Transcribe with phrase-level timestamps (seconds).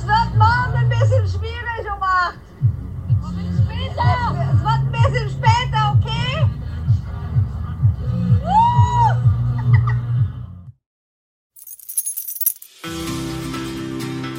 [0.00, 2.38] Es wird morgen ein bisschen schwierig um 8.
[3.62, 4.34] Später.
[4.50, 6.46] Es wird ein bisschen später, okay?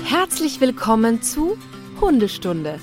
[0.03, 1.55] Herzlich willkommen zu
[1.99, 2.79] Hundestunde,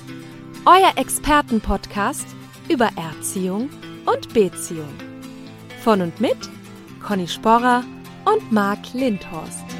[0.65, 2.27] euer Expertenpodcast
[2.69, 3.69] über Erziehung
[4.05, 4.93] und Beziehung.
[5.83, 6.37] Von und mit
[7.05, 7.83] Conny Sporrer
[8.23, 9.78] und Marc Lindhorst.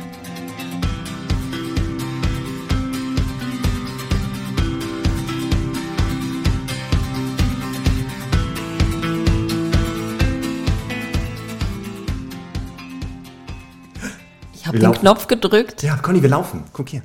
[14.69, 15.83] Habe den Knopf gedrückt.
[15.83, 16.63] Ja, Conny, wir laufen.
[16.73, 17.01] Guck hier.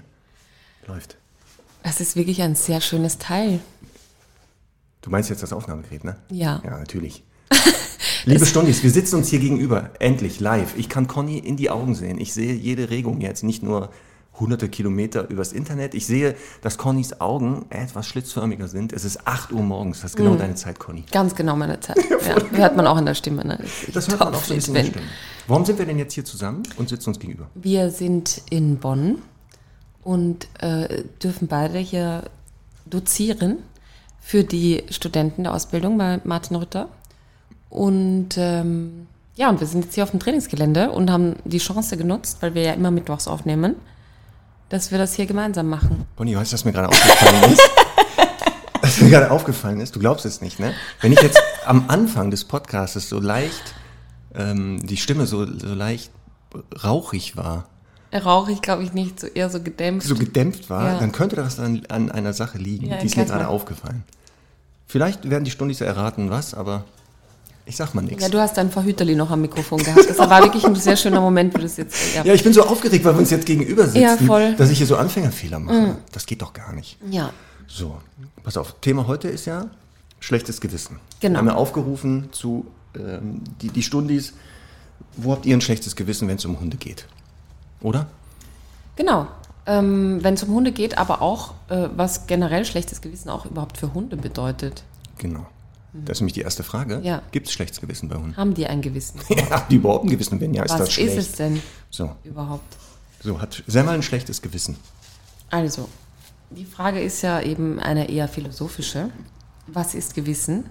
[0.87, 1.17] Läuft.
[1.83, 3.61] Das ist wirklich ein sehr schönes Teil.
[5.03, 6.17] Du meinst jetzt das Aufnahmegerät, ne?
[6.31, 6.63] Ja.
[6.65, 7.23] Ja, natürlich.
[8.25, 9.91] Liebe Stundis, wir sitzen uns hier gegenüber.
[9.99, 10.75] Endlich, live.
[10.77, 12.19] Ich kann Conny in die Augen sehen.
[12.19, 13.91] Ich sehe jede Regung jetzt, nicht nur
[14.39, 15.95] hunderte Kilometer übers Internet.
[15.95, 18.93] Ich sehe, dass Connys Augen etwas schlitzförmiger sind.
[18.93, 20.01] Es ist 8 Uhr morgens.
[20.01, 21.05] Das ist genau deine Zeit, Conny.
[21.11, 21.99] Ganz genau meine Zeit.
[22.25, 23.45] Ja, hört man auch in der Stimme.
[23.45, 23.59] Ne?
[23.63, 24.91] Ich Das hört man auch so ein bisschen in der.
[24.91, 25.07] Stimme.
[25.47, 27.49] Warum sind wir denn jetzt hier zusammen und sitzen uns gegenüber?
[27.55, 29.19] Wir sind in Bonn
[30.03, 32.25] und äh, dürfen beide hier
[32.87, 33.59] dozieren
[34.21, 36.89] für die Studenten der Ausbildung bei Martin Rütter.
[37.69, 41.97] Und ähm, ja, und wir sind jetzt hier auf dem Trainingsgelände und haben die Chance
[41.97, 43.75] genutzt, weil wir ja immer mittwochs aufnehmen,
[44.75, 46.05] dass wir das hier gemeinsam machen.
[46.17, 47.63] Conny, weißt du, was mir gerade aufgefallen ist?
[48.83, 50.75] Was mir gerade aufgefallen ist, du glaubst es nicht, ne?
[51.01, 53.75] Wenn ich jetzt am Anfang des Podcasts so leicht,
[54.35, 56.11] ähm, die Stimme so, so leicht
[56.85, 57.69] rauchig war,
[58.13, 60.07] Rauchig, glaube ich, nicht, so eher so gedämpft.
[60.07, 60.99] so gedämpft war, Ja.
[60.99, 62.87] dann könnte das an, an einer Sache liegen.
[62.89, 64.05] Ja, die ist mir gerade aufgefallen.
[64.87, 66.85] Vielleicht werden die Stundis erraten, was, aber
[67.67, 68.23] ich sag mal nichts.
[68.23, 70.09] ja, du hast dein Verhüterli noch am Mikrofon gehabt.
[70.09, 72.15] Das war wirklich ein sehr schöner Moment, wie du das jetzt.
[72.15, 74.55] Ja, Ja, ich bin so aufgeregt, weil wir uns jetzt gegenüber sitzen, Ja, voll.
[74.57, 75.97] Dass ich hier so Anfängerfehler mache.
[76.13, 76.99] Das geht doch gar nicht.
[77.11, 77.31] ja.
[77.67, 77.97] So,
[78.43, 78.75] pass auf.
[78.83, 79.67] Thema heute ist ja
[80.21, 81.01] schlechtes Gewissen.
[81.21, 81.35] Genau.
[81.35, 84.35] Wir haben ja aufgerufen zu ähm, die, die Stundis,
[85.17, 87.07] wo habt ihr ein schlechtes Gewissen, wenn es um Hunde geht?
[87.81, 88.07] Oder?
[88.97, 89.27] Genau.
[89.67, 93.79] Ähm, Wenn es um Hunde geht, aber auch, äh, was generell schlechtes Gewissen auch überhaupt
[93.79, 94.85] für Hunde bedeutet.
[95.19, 95.47] Genau.
[96.05, 97.01] Das ist nämlich die erste Frage.
[97.05, 97.23] Ja.
[97.31, 98.37] Gibt es schlechtes Gewissen bei Hunden?
[98.37, 99.21] Haben die ein Gewissen?
[99.29, 100.41] Ja, haben die überhaupt ein Gewissen?
[100.41, 101.17] Wenn ja, ist Was das ist schlecht.
[101.19, 102.77] es denn So, überhaupt?
[103.23, 104.77] so hat Semmel ein schlechtes Gewissen.
[105.51, 105.89] Also,
[106.51, 109.11] die Frage ist ja eben eine eher philosophische.
[109.69, 110.65] Was ist Gewissen?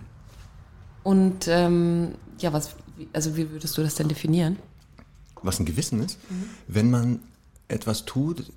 [1.04, 2.72] Und ähm, ja, was,
[3.14, 4.58] also wie würdest du das denn definieren?
[5.42, 6.18] Was ein Gewissen ist,
[6.68, 7.20] wenn man
[7.68, 8.52] etwas tut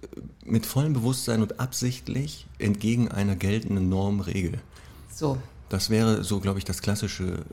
[0.44, 4.60] mit vollem Bewusstsein und absichtlich entgegen einer geltenden Norm, Regel.
[5.12, 5.38] So,
[5.69, 7.44] Das wäre so, glaube ich, das klassische,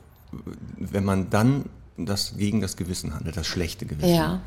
[0.76, 1.66] wenn man dann
[1.96, 4.14] das gegen das Gewissen handelt, das schlechte Gewissen.
[4.14, 4.40] Ja.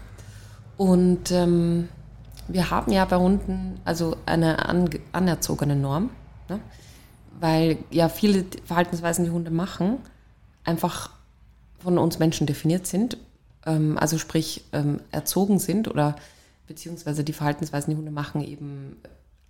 [0.78, 1.90] Und ähm,
[2.48, 6.10] wir haben ja bei Hunden also eine an, anerzogene Norm,
[6.50, 6.60] ne?
[7.40, 9.98] weil ja viele Verhaltensweisen, die Hunde machen,
[10.64, 11.12] einfach
[11.80, 13.18] von uns Menschen definiert sind,
[13.66, 16.16] ähm, also sprich ähm, erzogen sind oder
[16.68, 18.98] beziehungsweise die Verhaltensweisen, die Hunde machen, eben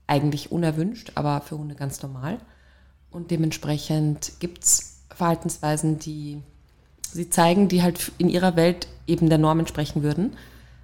[0.06, 2.38] eigentlich unerwünscht, aber für Hunde ganz normal.
[3.12, 6.42] Und dementsprechend gibt es Verhaltensweisen, die
[7.02, 10.34] sie zeigen, die halt in ihrer Welt eben der Norm entsprechen würden,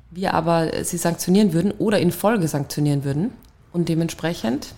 [0.10, 3.32] wir aber sie sanktionieren würden oder in Folge sanktionieren würden.
[3.72, 4.74] Und dementsprechend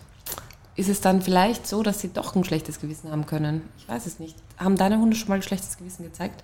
[0.75, 3.61] ist es dann vielleicht so, dass sie doch ein schlechtes Gewissen haben können.
[3.77, 4.35] Ich weiß es nicht.
[4.57, 6.43] Haben deine Hunde schon mal ein schlechtes Gewissen gezeigt?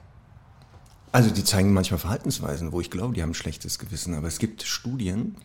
[1.12, 4.14] Also die zeigen manchmal Verhaltensweisen, wo ich glaube, die haben ein schlechtes Gewissen.
[4.14, 5.36] Aber es gibt Studien,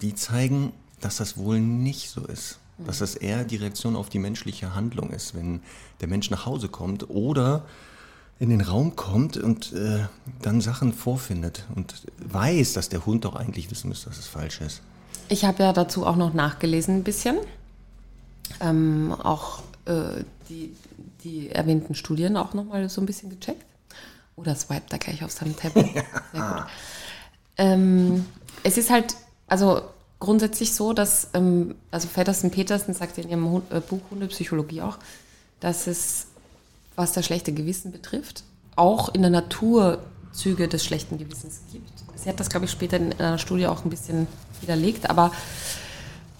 [0.00, 2.58] die zeigen, dass das wohl nicht so ist.
[2.78, 5.60] Dass das eher die Reaktion auf die menschliche Handlung ist, wenn
[6.00, 7.64] der Mensch nach Hause kommt oder
[8.40, 10.06] in den Raum kommt und äh,
[10.42, 14.60] dann Sachen vorfindet und weiß, dass der Hund doch eigentlich wissen müsste, dass es falsch
[14.60, 14.82] ist.
[15.28, 17.38] Ich habe ja dazu auch noch nachgelesen ein bisschen.
[18.60, 20.74] Ähm, auch äh, die,
[21.22, 23.64] die erwähnten Studien auch nochmal so ein bisschen gecheckt.
[24.36, 25.86] Oder swipe da gleich auf seinem Tablet.
[26.32, 26.66] Sehr gut.
[27.56, 28.26] Ähm,
[28.64, 29.14] es ist halt,
[29.46, 29.82] also
[30.24, 34.98] grundsätzlich so, dass, ähm, also Feddersen Petersen sagt in ihrem äh, Buch Hundepsychologie auch,
[35.60, 36.26] dass es,
[36.96, 38.44] was das schlechte Gewissen betrifft,
[38.76, 40.00] auch in der Natur
[40.32, 41.90] Züge des schlechten Gewissens gibt.
[42.16, 44.26] Sie hat das, glaube ich, später in einer Studie auch ein bisschen
[44.60, 45.30] widerlegt, aber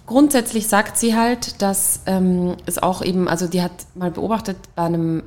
[0.05, 4.83] grundsätzlich sagt sie halt, dass ähm, es auch eben, also die hat mal beobachtet bei
[4.83, 5.23] einem,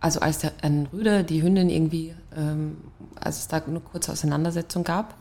[0.00, 2.78] also als der, ein Rüde die Hündin irgendwie, ähm,
[3.20, 5.14] als es da eine kurze Auseinandersetzung gab,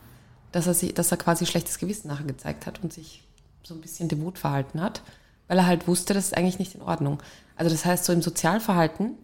[0.52, 3.24] dass er, sie, dass er quasi schlechtes Gewissen nachher gezeigt hat und sich
[3.64, 5.02] so ein bisschen devot verhalten hat,
[5.48, 7.22] weil er halt wusste, das ist eigentlich nicht in Ordnung.
[7.56, 9.18] Also das heißt, so im Sozialverhalten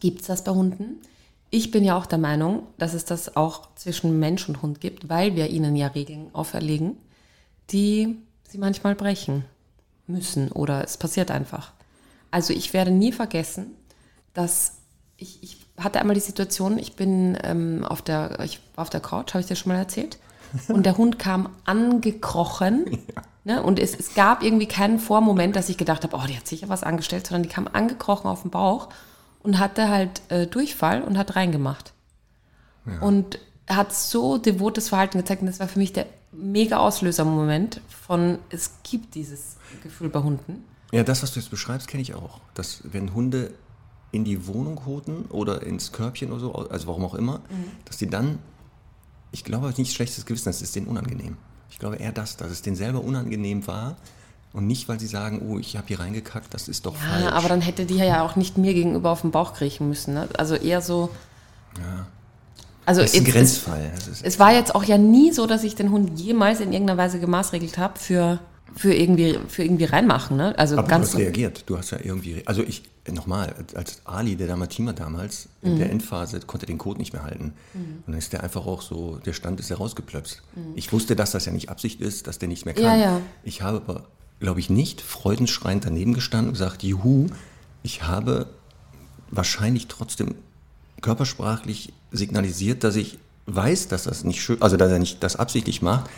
[0.00, 1.00] gibt es das bei Hunden.
[1.50, 5.08] Ich bin ja auch der Meinung, dass es das auch zwischen Mensch und Hund gibt,
[5.08, 6.96] weil wir ihnen ja Regeln auferlegen,
[7.70, 8.18] die
[8.48, 9.44] sie manchmal brechen
[10.06, 11.72] müssen oder es passiert einfach.
[12.30, 13.70] Also ich werde nie vergessen,
[14.34, 14.78] dass
[15.16, 19.00] ich, ich hatte einmal die Situation, ich bin ähm, auf, der, ich war auf der
[19.00, 20.18] Couch, habe ich dir schon mal erzählt,
[20.68, 22.86] und der Hund kam angekrochen.
[22.90, 23.22] Ja.
[23.44, 26.48] Ne, und es, es gab irgendwie keinen Vormoment, dass ich gedacht habe, oh, die hat
[26.48, 28.88] sicher was angestellt, sondern die kam angekrochen auf den Bauch
[29.44, 31.92] und hatte halt äh, Durchfall und hat reingemacht.
[32.86, 32.98] Ja.
[33.00, 33.38] Und
[33.68, 38.70] hat so devotes Verhalten gezeigt und das war für mich der mega Auslöser-Moment von, es
[38.82, 40.64] gibt dieses Gefühl bei Hunden.
[40.92, 42.40] Ja, das, was du jetzt beschreibst, kenne ich auch.
[42.54, 43.52] Dass wenn Hunde
[44.12, 47.70] in die Wohnung hoten oder ins Körbchen oder so, also warum auch immer, mhm.
[47.84, 48.38] dass die dann,
[49.36, 51.36] ich glaube nicht schlechtes Gewissen, das ist denen unangenehm.
[51.68, 53.96] Ich glaube eher das, dass es denen selber unangenehm war
[54.54, 57.32] und nicht, weil sie sagen, oh, ich habe hier reingekackt, das ist doch ja, falsch.
[57.32, 60.14] aber dann hätte die ja auch nicht mir gegenüber auf den Bauch kriechen müssen.
[60.14, 60.26] Ne?
[60.38, 61.10] Also eher so.
[61.76, 62.06] Ja.
[62.86, 63.92] Also das ist ein es, Grenzfall.
[63.94, 66.96] Es, es war jetzt auch ja nie so, dass ich den Hund jemals in irgendeiner
[66.96, 68.38] Weise gemaßregelt habe für,
[68.76, 70.36] für, irgendwie, für irgendwie reinmachen.
[70.36, 70.56] Ne?
[70.58, 71.64] Also Aber ganz du hast reagiert.
[71.66, 72.42] Du hast ja irgendwie.
[72.46, 75.78] Also ich, nochmal, als Ali, der Damatima damals, in mhm.
[75.78, 77.54] der Endphase, konnte den Code nicht mehr halten.
[77.74, 77.80] Mhm.
[77.80, 80.42] Und dann ist der einfach auch so, der Stand ist herausgeplöpst.
[80.54, 80.72] Mhm.
[80.74, 82.84] Ich wusste, dass das ja nicht Absicht ist, dass der nicht mehr kann.
[82.84, 83.20] Ja, ja.
[83.44, 84.04] Ich habe aber
[84.40, 87.26] glaube ich, nicht freudenschreiend daneben gestanden und gesagt, juhu,
[87.82, 88.48] ich habe
[89.30, 90.34] wahrscheinlich trotzdem
[91.00, 95.82] körpersprachlich signalisiert, dass ich weiß, dass das nicht schön, also dass er nicht das absichtlich
[95.82, 96.10] macht,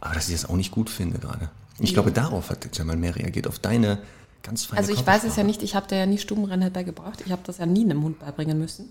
[0.00, 1.50] aber dass ich das auch nicht gut finde gerade.
[1.80, 3.98] Ich glaube, darauf hat Jamal mehr reagiert, auf deine
[4.42, 7.22] ganz feine Also ich weiß es ja nicht, ich habe da ja nie Stubenrein beigebracht.
[7.24, 8.90] Ich habe das ja nie einem Hund beibringen müssen.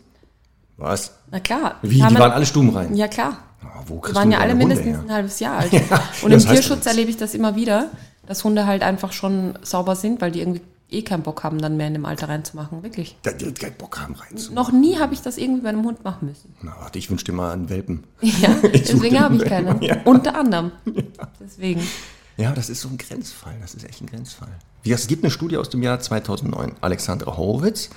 [0.78, 1.14] Was?
[1.32, 1.76] Na klar.
[1.82, 2.96] Wie, die waren alle stubenrein?
[2.96, 3.40] Ja, klar.
[3.64, 5.74] Oh, wo die waren ja alle mindestens ein halbes Jahr alt.
[5.74, 5.82] ja,
[6.22, 7.90] und im Tierschutz erlebe ich das immer wieder,
[8.28, 11.78] dass Hunde halt einfach schon sauber sind, weil die irgendwie eh keinen Bock haben, dann
[11.78, 12.84] mehr in dem Alter reinzumachen.
[12.84, 13.18] Wirklich.
[13.24, 14.56] Da, die keinen Bock haben reinzumachen.
[14.56, 16.54] Noch nie habe ich das irgendwie bei einem Hund machen müssen.
[16.62, 18.04] Na, warte, ich wünsche dir mal einen Welpen.
[18.22, 19.82] Ja, deswegen habe ich keinen.
[19.88, 19.98] Ja.
[20.06, 20.72] Unter anderem.
[20.86, 21.04] Ja.
[21.40, 21.82] Deswegen.
[22.38, 23.56] Ja, das ist so ein Grenzfall.
[23.62, 24.50] Das ist echt ein Grenzfall.
[24.84, 26.74] Es gibt eine Studie aus dem Jahr 2009.
[26.82, 27.90] Alexandra Horowitz.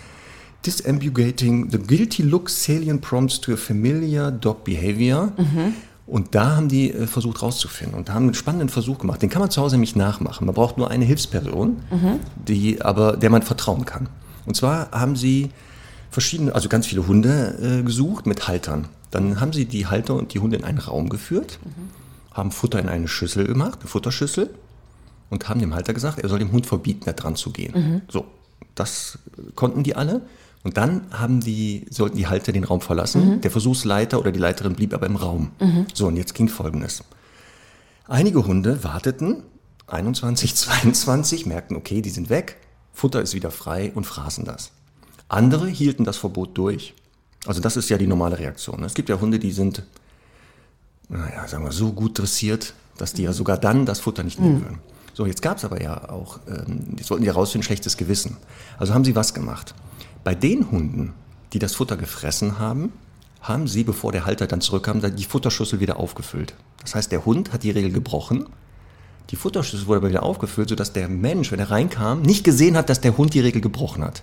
[0.67, 5.33] Disambiguating the guilty look salient prompts to a familiar dog behavior.
[5.37, 5.75] Mhm.
[6.07, 9.23] Und da haben die äh, versucht rauszufinden und haben einen spannenden Versuch gemacht.
[9.23, 10.45] Den kann man zu Hause nämlich nachmachen.
[10.45, 12.21] Man braucht nur eine Hilfsperson, mhm.
[12.49, 14.09] die aber der man vertrauen kann.
[14.45, 15.51] Und zwar haben sie
[16.11, 18.89] verschiedene, also ganz viele Hunde äh, gesucht mit Haltern.
[19.13, 21.91] Dann haben sie die Halter und die Hunde in einen Raum geführt, mhm.
[22.33, 24.51] Haben Futter in eine Schüssel gemacht, eine Futterschüssel,
[25.31, 27.73] und haben dem Halter gesagt, er soll dem Hund verbieten, da dran zu gehen.
[27.75, 28.03] Mhm.
[28.09, 28.27] So,
[28.75, 29.19] das
[29.55, 30.23] konnten die alle.
[30.63, 33.37] Und dann haben die, sollten die Halter den Raum verlassen.
[33.37, 33.41] Mhm.
[33.41, 35.53] Der Versuchsleiter oder die Leiterin blieb aber im Raum.
[35.61, 35.87] Mhm.
[35.95, 37.05] So, und jetzt ging Folgendes.
[38.07, 39.45] Einige Hunde warteten,
[39.87, 42.57] 21, 22, merkten, okay, die sind weg,
[42.93, 44.73] Futter ist wieder frei und fraßen das.
[45.29, 46.95] Andere hielten das Verbot durch.
[47.47, 48.85] Also das ist ja die normale Reaktion.
[48.85, 49.85] Es gibt ja Hunde, die sind,
[51.11, 54.59] naja, sagen wir so gut dressiert, dass die ja sogar dann das Futter nicht nehmen
[54.59, 54.63] mhm.
[54.63, 54.79] würden.
[55.13, 58.37] So, jetzt gab es aber ja auch, ähm, die sollten ja rausfinden, schlechtes Gewissen.
[58.79, 59.75] Also haben sie was gemacht.
[60.23, 61.15] Bei den Hunden,
[61.53, 62.93] die das Futter gefressen haben,
[63.43, 66.55] haben sie, bevor der Halter dann zurückkam, die Futterschüssel wieder aufgefüllt.
[66.83, 68.47] Das heißt, der Hund hat die Regel gebrochen.
[69.31, 72.91] Die Futterschüssel wurde aber wieder aufgefüllt, sodass der Mensch, wenn er reinkam, nicht gesehen hat,
[72.91, 74.23] dass der Hund die Regel gebrochen hat.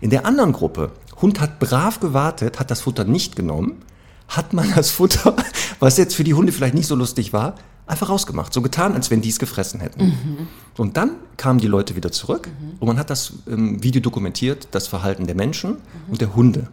[0.00, 3.82] In der anderen Gruppe, Hund hat brav gewartet, hat das Futter nicht genommen,
[4.28, 5.34] hat man das Futter,
[5.80, 7.54] was jetzt für die Hunde vielleicht nicht so lustig war,
[7.86, 8.52] einfach rausgemacht.
[8.52, 10.04] So getan, als wenn die es gefressen hätten.
[10.04, 10.48] Mhm.
[10.76, 12.76] Und dann kamen die Leute wieder zurück mhm.
[12.78, 15.78] und man hat das ähm, Video dokumentiert, das Verhalten der Menschen mhm.
[16.10, 16.68] und der Hunde.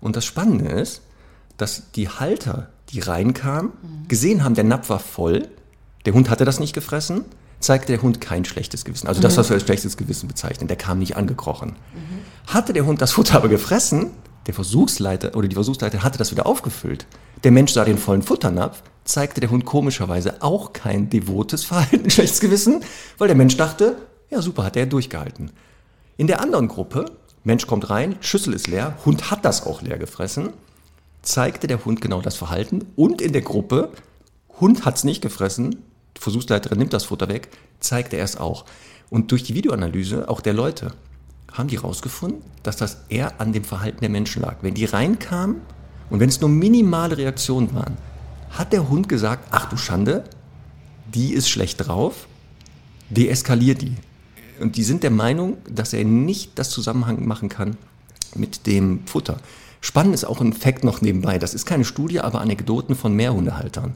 [0.00, 1.02] Und das Spannende ist,
[1.56, 4.08] dass die Halter, die reinkamen, mhm.
[4.08, 5.48] gesehen haben, der Napf war voll,
[6.04, 7.24] der Hund hatte das nicht gefressen,
[7.60, 9.06] zeigte der Hund kein schlechtes Gewissen.
[9.06, 9.38] Also das, mhm.
[9.38, 11.70] was wir als schlechtes Gewissen bezeichnen, der kam nicht angekrochen.
[11.70, 12.52] Mhm.
[12.52, 14.10] Hatte der Hund das Futter aber gefressen,
[14.46, 17.06] der Versuchsleiter oder die Versuchsleiter hatte das wieder aufgefüllt.
[17.42, 22.40] Der Mensch sah den vollen Futternapf, zeigte der Hund komischerweise auch kein devotes Verhalten, schlechtes
[22.40, 22.82] Gewissen,
[23.18, 23.96] weil der Mensch dachte,
[24.30, 25.50] ja super, hat er durchgehalten.
[26.16, 27.06] In der anderen Gruppe,
[27.42, 30.50] Mensch kommt rein, Schüssel ist leer, Hund hat das auch leer gefressen,
[31.22, 33.90] zeigte der Hund genau das Verhalten und in der Gruppe,
[34.60, 35.82] Hund hat es nicht gefressen,
[36.16, 37.48] die Versuchsleiterin nimmt das Futter weg,
[37.80, 38.64] zeigte er es auch.
[39.10, 40.92] Und durch die Videoanalyse auch der Leute
[41.54, 44.56] haben die rausgefunden, dass das eher an dem Verhalten der Menschen lag.
[44.60, 45.62] Wenn die reinkamen
[46.10, 47.96] und wenn es nur minimale Reaktionen waren,
[48.50, 50.24] hat der Hund gesagt, ach du Schande,
[51.14, 52.26] die ist schlecht drauf,
[53.08, 53.96] deeskaliert die.
[54.60, 57.76] Und die sind der Meinung, dass er nicht das Zusammenhang machen kann
[58.34, 59.38] mit dem Futter.
[59.80, 61.38] Spannend ist auch ein Fakt noch nebenbei.
[61.38, 63.94] Das ist keine Studie, aber Anekdoten von Mehrhundehaltern.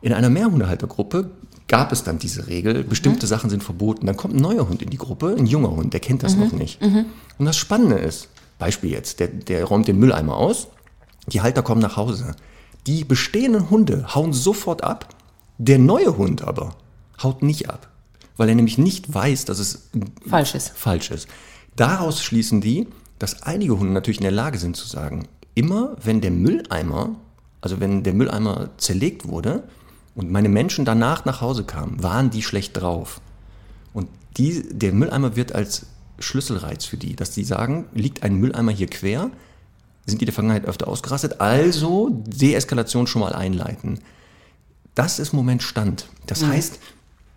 [0.00, 1.30] In einer Mehrhundehaltergruppe
[1.68, 3.28] gab es dann diese Regel, bestimmte mhm.
[3.28, 4.06] Sachen sind verboten.
[4.06, 6.44] Dann kommt ein neuer Hund in die Gruppe, ein junger Hund, der kennt das mhm.
[6.44, 6.80] noch nicht.
[6.82, 7.06] Mhm.
[7.38, 10.68] Und das Spannende ist, Beispiel jetzt, der, der räumt den Mülleimer aus,
[11.28, 12.34] die Halter kommen nach Hause.
[12.86, 15.14] Die bestehenden Hunde hauen sofort ab,
[15.58, 16.74] der neue Hund aber
[17.22, 17.88] haut nicht ab,
[18.36, 19.90] weil er nämlich nicht weiß, dass es
[20.26, 20.72] Falsch ist.
[20.74, 21.28] falsch ist.
[21.76, 26.20] Daraus schließen die, dass einige Hunde natürlich in der Lage sind zu sagen, immer wenn
[26.20, 27.16] der Mülleimer,
[27.60, 29.64] also wenn der Mülleimer zerlegt wurde
[30.18, 33.20] und meine Menschen danach nach Hause kamen, waren die schlecht drauf.
[33.92, 35.86] Und die, der Mülleimer wird als
[36.18, 39.30] Schlüsselreiz für die, dass die sagen, liegt ein Mülleimer hier quer,
[40.06, 44.00] sind die in der Vergangenheit öfter ausgerastet, also Deeskalation schon mal einleiten.
[44.96, 46.08] Das ist Moment Stand.
[46.26, 46.80] Das heißt,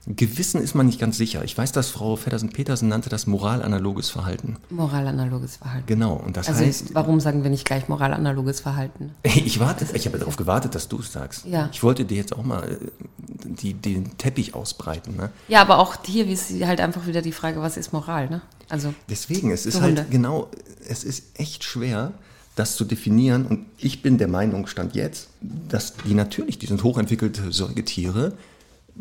[0.07, 1.43] Gewissen ist man nicht ganz sicher.
[1.43, 4.57] Ich weiß, dass Frau Feddersen-Petersen nannte das moralanaloges Verhalten.
[4.71, 5.85] Moralanaloges Verhalten.
[5.85, 9.11] Genau, und das Also heißt, warum sagen wir nicht gleich moralanaloges Verhalten?
[9.23, 11.45] ich warte, ich habe darauf gewartet, dass du es sagst.
[11.45, 11.69] Ja.
[11.71, 12.77] Ich wollte dir jetzt auch mal äh,
[13.45, 15.15] die, den Teppich ausbreiten.
[15.17, 15.29] Ne?
[15.47, 18.41] Ja, aber auch hier ist halt einfach wieder die Frage, was ist Moral, ne?
[18.69, 20.05] Also, Deswegen, es ist halt Hunde.
[20.09, 20.49] genau,
[20.87, 22.13] es ist echt schwer,
[22.55, 23.45] das zu definieren.
[23.45, 28.33] Und ich bin der Meinung, stand jetzt, dass die natürlich, die sind hochentwickelte Säugetiere,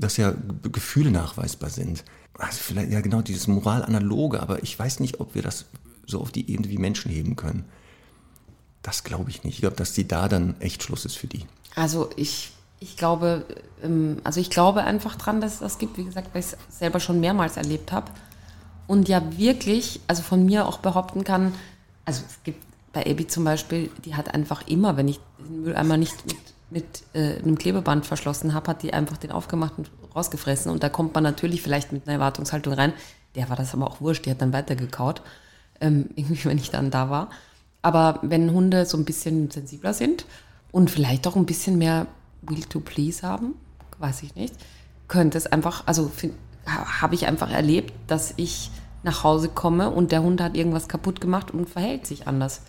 [0.00, 2.04] dass ja Gefühle nachweisbar sind.
[2.38, 5.66] Also vielleicht, ja genau, dieses Moralanaloge, aber ich weiß nicht, ob wir das
[6.06, 7.64] so auf die Ebene wie Menschen heben können.
[8.82, 9.54] Das glaube ich nicht.
[9.54, 11.44] Ich glaube, dass die da dann echt Schluss ist für die.
[11.76, 13.44] also ich, ich glaube,
[13.82, 16.78] ähm, also ich glaube einfach dran, dass es das gibt, wie gesagt, weil ich es
[16.78, 18.10] selber schon mehrmals erlebt habe.
[18.86, 21.54] Und ja wirklich, also von mir auch behaupten kann,
[22.04, 25.96] also es gibt bei Abby zum Beispiel, die hat einfach immer, wenn ich den Mülleimer
[25.96, 26.36] nicht mit,
[26.70, 30.70] mit äh, einem Klebeband verschlossen habe, hat die einfach den aufgemacht und rausgefressen.
[30.70, 32.92] Und da kommt man natürlich vielleicht mit einer Erwartungshaltung rein.
[33.34, 35.22] Der war das aber auch wurscht, die hat dann weitergekaut,
[35.80, 37.30] ähm, irgendwie, wenn ich dann da war.
[37.82, 40.26] Aber wenn Hunde so ein bisschen sensibler sind
[40.70, 42.06] und vielleicht auch ein bisschen mehr
[42.42, 43.54] Will to Please haben,
[43.98, 44.54] weiß ich nicht,
[45.08, 46.10] könnte es einfach, also
[46.66, 48.70] habe ich einfach erlebt, dass ich
[49.02, 52.62] nach Hause komme und der Hund hat irgendwas kaputt gemacht und verhält sich anders.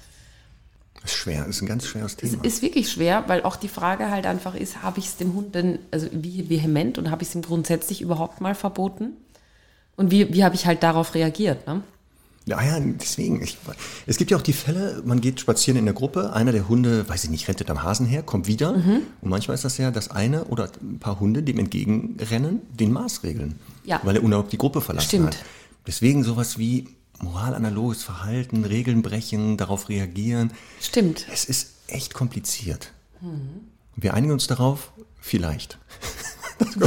[1.02, 2.44] Das ist schwer, ist ein ganz schweres Es Thema.
[2.44, 5.56] ist wirklich schwer, weil auch die Frage halt einfach ist, habe ich es dem Hund
[5.56, 9.14] denn, also wie vehement und habe ich es ihm grundsätzlich überhaupt mal verboten?
[9.96, 11.66] Und wie, wie habe ich halt darauf reagiert?
[11.68, 11.82] Ne?
[12.46, 13.42] Ja, ja, deswegen.
[13.42, 13.58] Ich,
[14.08, 17.08] es gibt ja auch die Fälle, man geht spazieren in der Gruppe, einer der Hunde,
[17.08, 18.78] weiß ich nicht, rennt am Hasen her, kommt wieder.
[18.78, 19.02] Mhm.
[19.22, 23.60] Und manchmal ist das ja, dass eine oder ein paar Hunde dem entgegenrennen, den Maßregeln.
[23.84, 24.00] Ja.
[24.04, 25.36] Weil er unerlaubt die Gruppe verlassen Stimmt.
[25.38, 25.46] hat.
[25.86, 26.90] Deswegen sowas wie
[27.24, 30.52] moralanaloges Verhalten, Regeln brechen, darauf reagieren.
[30.80, 31.26] Stimmt.
[31.32, 32.92] Es ist echt kompliziert.
[33.22, 33.68] Mhm.
[33.96, 35.78] Wir einigen uns darauf, vielleicht.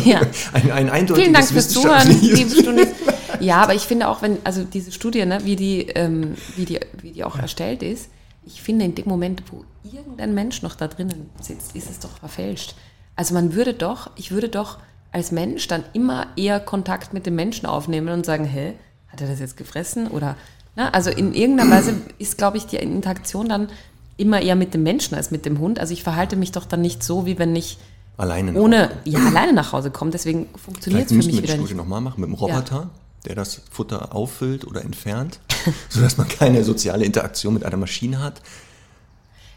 [0.04, 0.20] Ja.
[0.52, 2.86] Ein, ein eindeutiges Vielen Dank fürs Zuhören, liebe Stunde.
[3.40, 6.80] Ja, aber ich finde auch, wenn, also diese Studie, ne, wie, die, ähm, wie, die,
[7.00, 8.08] wie die auch erstellt ist,
[8.46, 12.18] ich finde in dem Moment, wo irgendein Mensch noch da drinnen sitzt, ist es doch
[12.18, 12.74] verfälscht.
[13.16, 14.78] Also man würde doch, ich würde doch
[15.12, 18.74] als Mensch dann immer eher Kontakt mit dem Menschen aufnehmen und sagen, hä,
[19.14, 20.09] hat er das jetzt gefressen?
[20.09, 20.37] Oder,
[20.76, 23.68] ne, also in irgendeiner Weise ist, glaube ich, die Interaktion dann
[24.16, 25.78] immer eher mit dem Menschen als mit dem Hund.
[25.78, 27.78] Also ich verhalte mich doch dann nicht so, wie wenn ich
[28.16, 28.52] Alleine.
[28.52, 30.11] nach ohne, ja, alleine nach Hause komme.
[30.11, 31.76] Deswegen funktioniert Vielleicht es für mich wieder Studie nicht.
[31.76, 32.90] nochmal machen mit einem Roboter,
[33.25, 35.40] der das Futter auffüllt oder entfernt,
[35.88, 38.40] sodass man keine soziale Interaktion mit einer Maschine hat.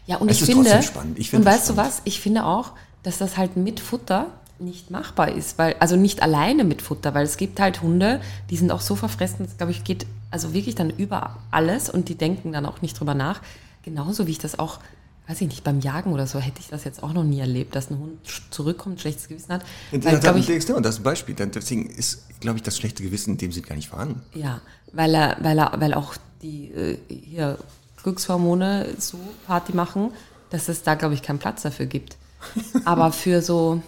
[0.06, 1.18] Ja, und Es ich ist finde, trotzdem spannend.
[1.18, 1.92] Ich und finde das weißt du spannend.
[1.92, 2.02] was?
[2.04, 2.72] Ich finde auch,
[3.02, 4.26] dass das halt mit Futter
[4.60, 8.56] nicht machbar ist, weil, also nicht alleine mit Futter, weil es gibt halt Hunde, die
[8.56, 12.14] sind auch so verfressen, das glaube ich geht also wirklich dann über alles und die
[12.14, 13.40] denken dann auch nicht drüber nach.
[13.82, 14.80] Genauso wie ich das auch,
[15.26, 17.74] weiß ich nicht, beim Jagen oder so hätte ich das jetzt auch noch nie erlebt,
[17.74, 18.18] dass ein Hund
[18.50, 19.64] zurückkommt, schlechtes Gewissen hat.
[19.90, 21.34] Weil, das, glaub ich, das ist ein Beispiel.
[21.34, 24.22] Deswegen ist, glaube ich, das schlechte Gewissen in dem Sinn gar nicht vorhanden.
[24.34, 24.60] Ja,
[24.92, 27.58] weil er, weil er, weil auch die äh, hier
[28.02, 30.10] Glückshormone so Party machen,
[30.50, 32.16] dass es da, glaube ich, keinen Platz dafür gibt.
[32.84, 33.82] Aber für so,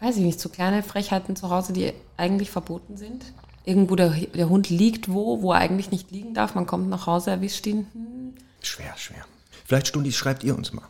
[0.00, 3.24] weiß ich nicht, so kleine Frechheiten zu Hause, die eigentlich verboten sind.
[3.64, 6.54] Irgendwo der, der Hund liegt wo, wo er eigentlich nicht liegen darf.
[6.54, 7.86] Man kommt nach Hause, erwischt ihn.
[7.92, 9.24] Hm, Schwer, schwer.
[9.64, 10.84] Vielleicht, Stundi, schreibt ihr uns mal.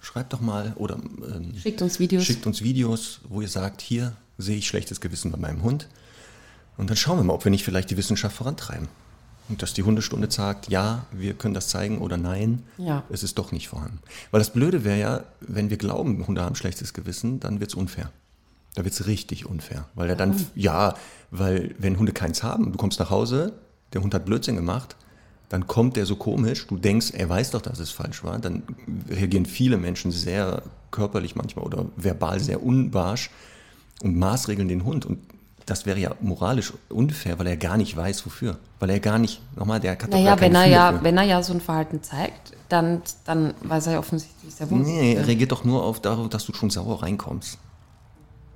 [0.00, 2.24] Schreibt doch mal oder ähm, Schickt uns Videos.
[2.24, 5.88] schickt uns Videos, wo ihr sagt, hier sehe ich schlechtes Gewissen bei meinem Hund.
[6.76, 8.88] Und dann schauen wir mal, ob wir nicht vielleicht die Wissenschaft vorantreiben.
[9.48, 13.02] Und dass die Hundestunde sagt, ja, wir können das zeigen oder nein, Ja.
[13.10, 13.98] es ist doch nicht vorhanden.
[14.30, 17.74] Weil das Blöde wäre ja, wenn wir glauben, Hunde haben schlechtes Gewissen, dann wird es
[17.74, 18.10] unfair.
[18.74, 19.86] Da wird es richtig unfair.
[19.94, 20.94] Weil er dann, ja,
[21.30, 23.52] weil wenn Hunde keins haben, du kommst nach Hause,
[23.92, 24.96] der Hund hat Blödsinn gemacht,
[25.50, 28.62] dann kommt der so komisch, du denkst, er weiß doch, dass es falsch war, dann
[29.10, 33.30] reagieren viele Menschen sehr körperlich manchmal oder verbal sehr unbarsch
[34.02, 35.04] und maßregeln den Hund.
[35.04, 35.18] Und
[35.66, 38.58] das wäre ja moralisch unfair, weil er gar nicht weiß, wofür.
[38.80, 41.04] Weil er gar nicht, nochmal, der hat naja, wenn er, ja, dafür.
[41.04, 44.78] wenn er ja so ein Verhalten zeigt, dann, dann weiß er ja offensichtlich sehr wohl.
[44.78, 47.58] Nee, er reagiert doch nur auf darauf, dass du schon sauer reinkommst.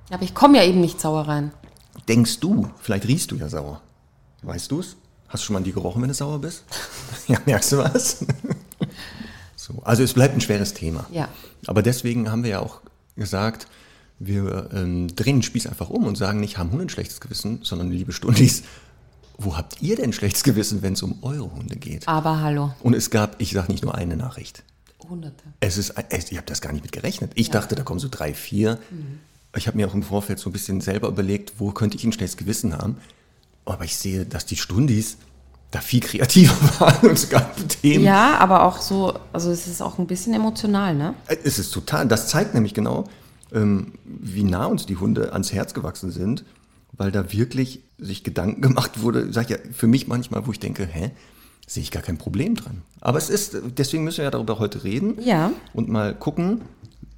[0.09, 1.51] Aber ich komme ja eben nicht sauer rein.
[2.07, 3.81] Denkst du, vielleicht riechst du ja sauer.
[4.43, 4.95] Weißt du es?
[5.27, 6.63] Hast du schon mal an die gerochen, wenn du sauer bist?
[7.27, 8.25] ja, merkst du was?
[9.55, 11.05] so, also es bleibt ein schweres Thema.
[11.11, 11.27] Ja.
[11.65, 12.81] Aber deswegen haben wir ja auch
[13.17, 13.67] gesagt,
[14.19, 17.59] wir ähm, drehen den Spieß einfach um und sagen nicht, haben Hunde ein schlechtes Gewissen,
[17.63, 18.63] sondern liebe Stundis,
[19.37, 22.07] wo habt ihr denn schlechtes Gewissen, wenn es um eure Hunde geht?
[22.07, 22.73] Aber hallo.
[22.81, 24.63] Und es gab, ich sage nicht nur eine Nachricht.
[25.07, 25.43] Hunderte.
[25.59, 27.31] Es ist, es, ich habe das gar nicht mit gerechnet.
[27.35, 28.79] Ich dachte, da kommen so drei, vier.
[29.57, 32.11] Ich habe mir auch im Vorfeld so ein bisschen selber überlegt, wo könnte ich ein
[32.13, 32.97] schlechtes Gewissen haben.
[33.65, 35.17] Aber ich sehe, dass die Stundis
[35.71, 38.03] da viel kreativer waren und es gab Themen.
[38.05, 41.13] Ja, aber auch so, also es ist auch ein bisschen emotional, ne?
[41.43, 43.05] Es ist total, das zeigt nämlich genau,
[43.53, 46.45] ähm, wie nah uns die Hunde ans Herz gewachsen sind,
[46.93, 50.59] weil da wirklich sich Gedanken gemacht wurde, sag ich ja, für mich manchmal, wo ich
[50.59, 51.11] denke, hä,
[51.67, 52.81] sehe ich gar kein Problem dran.
[53.01, 55.51] Aber es ist, deswegen müssen wir ja darüber heute reden Ja.
[55.73, 56.61] und mal gucken,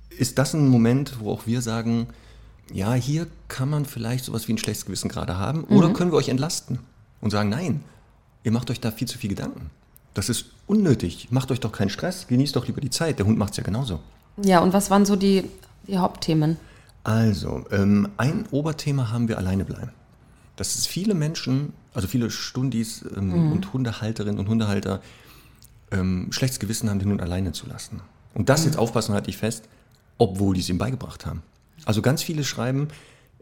[0.09, 2.07] ist das ein Moment, wo auch wir sagen,
[2.73, 6.17] ja, hier kann man vielleicht sowas wie ein schlechtes Gewissen gerade haben, oder können wir
[6.17, 6.79] euch entlasten
[7.21, 7.83] und sagen, nein,
[8.43, 9.69] ihr macht euch da viel zu viel Gedanken.
[10.13, 11.27] Das ist unnötig.
[11.31, 12.27] Macht euch doch keinen Stress.
[12.27, 13.19] Genießt doch lieber die Zeit.
[13.19, 13.99] Der Hund macht es ja genauso.
[14.43, 15.45] Ja, und was waren so die,
[15.87, 16.57] die Hauptthemen?
[17.03, 19.91] Also, ähm, ein Oberthema haben wir alleine bleiben.
[20.55, 25.01] Dass es viele Menschen, also viele Stundis ähm, und Hundehalterinnen und Hundehalter
[25.91, 28.01] ähm, schlechtes Gewissen haben, den Hund alleine zu lassen.
[28.33, 29.63] Und das jetzt aufpassen, halte ich fest,
[30.17, 31.41] obwohl die es ihm beigebracht haben.
[31.85, 32.87] Also ganz viele schreiben,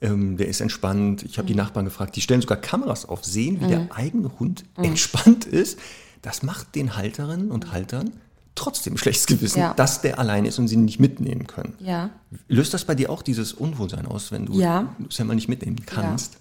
[0.01, 1.23] ähm, der ist entspannt.
[1.23, 4.63] Ich habe die Nachbarn gefragt, die stellen sogar Kameras auf, sehen, wie der eigene Hund
[4.77, 5.79] entspannt ist.
[6.21, 8.11] Das macht den Halterinnen und Haltern
[8.55, 9.73] trotzdem schlechtes Gewissen, Ja.
[9.75, 11.75] dass der alleine ist und sie ihn nicht mitnehmen können.
[11.79, 12.09] Ja.
[12.47, 14.95] Löst das bei dir auch dieses Unwohlsein aus, wenn du Ja.
[15.09, 16.37] es ja mal nicht mitnehmen kannst?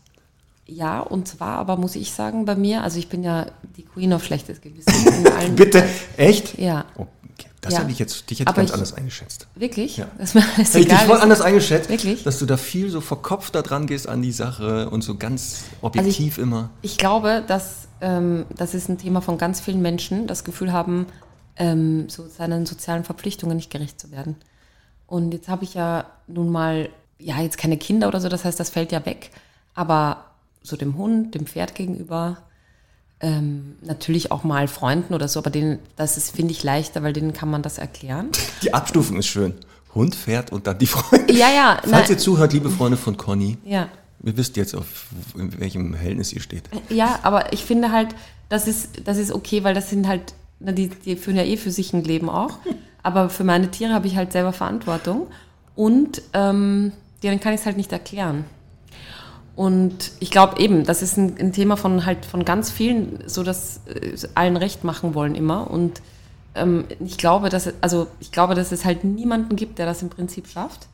[0.66, 4.12] Ja, und zwar aber muss ich sagen, bei mir, also ich bin ja die Queen
[4.14, 4.92] of schlechtes Gewissen.
[5.24, 5.84] in allen- Bitte?
[6.16, 6.58] Echt?
[6.58, 6.86] Ja.
[6.96, 7.45] Okay.
[7.66, 7.80] Das Ja.
[7.80, 9.46] hätte ich jetzt, dich hätte ich Aber ganz ich- anders eingeschätzt.
[9.54, 9.96] Wirklich?
[9.98, 10.06] Ja.
[10.18, 11.06] Das ist mir alles Hätte ich dich egal.
[11.06, 12.22] voll ist- anders eingeschätzt, Wirklich?
[12.24, 15.64] dass du da viel so verkopft da dran gehst an die Sache und so ganz
[15.82, 16.70] Also objektiv immer.
[16.82, 21.06] Ich glaube, dass ähm, das ist ein Thema von ganz vielen Menschen, das Gefühl haben,
[21.56, 24.36] ähm, so seinen sozialen Verpflichtungen nicht gerecht zu werden.
[25.06, 28.60] Und jetzt habe ich ja nun mal, ja, jetzt keine Kinder oder so, das heißt,
[28.60, 29.30] das fällt ja weg.
[29.74, 30.24] Aber
[30.62, 32.36] so dem Hund, dem Pferd gegenüber,
[33.20, 37.12] ähm, natürlich auch mal Freunden oder so, aber denen, das ist, finde ich, leichter, weil
[37.12, 38.28] denen kann man das erklären.
[38.62, 39.54] Die Abstufung ist schön.
[39.94, 41.32] Hund, Pferd und dann die Freunde.
[41.32, 42.04] Ja, ja, Falls nein.
[42.10, 43.88] ihr zuhört, liebe Freunde von Conny, Ja.
[44.22, 46.64] ihr wisst jetzt, auf in welchem Verhältnis ihr steht.
[46.90, 48.08] Ja, aber ich finde halt,
[48.50, 51.56] das ist, das ist okay, weil das sind halt, na, die, die führen ja eh
[51.56, 52.58] für sich ein Leben auch.
[53.02, 55.28] Aber für meine Tiere habe ich halt selber Verantwortung.
[55.76, 56.90] Und ähm,
[57.22, 58.44] denen kann ich es halt nicht erklären.
[59.56, 63.42] Und ich glaube eben, das ist ein, ein Thema von halt von ganz vielen, so
[63.42, 65.70] dass äh, allen recht machen wollen immer.
[65.70, 66.02] Und
[66.54, 70.02] ähm, ich glaube, dass es, also ich glaube, dass es halt niemanden gibt, der das
[70.02, 70.88] im Prinzip schafft.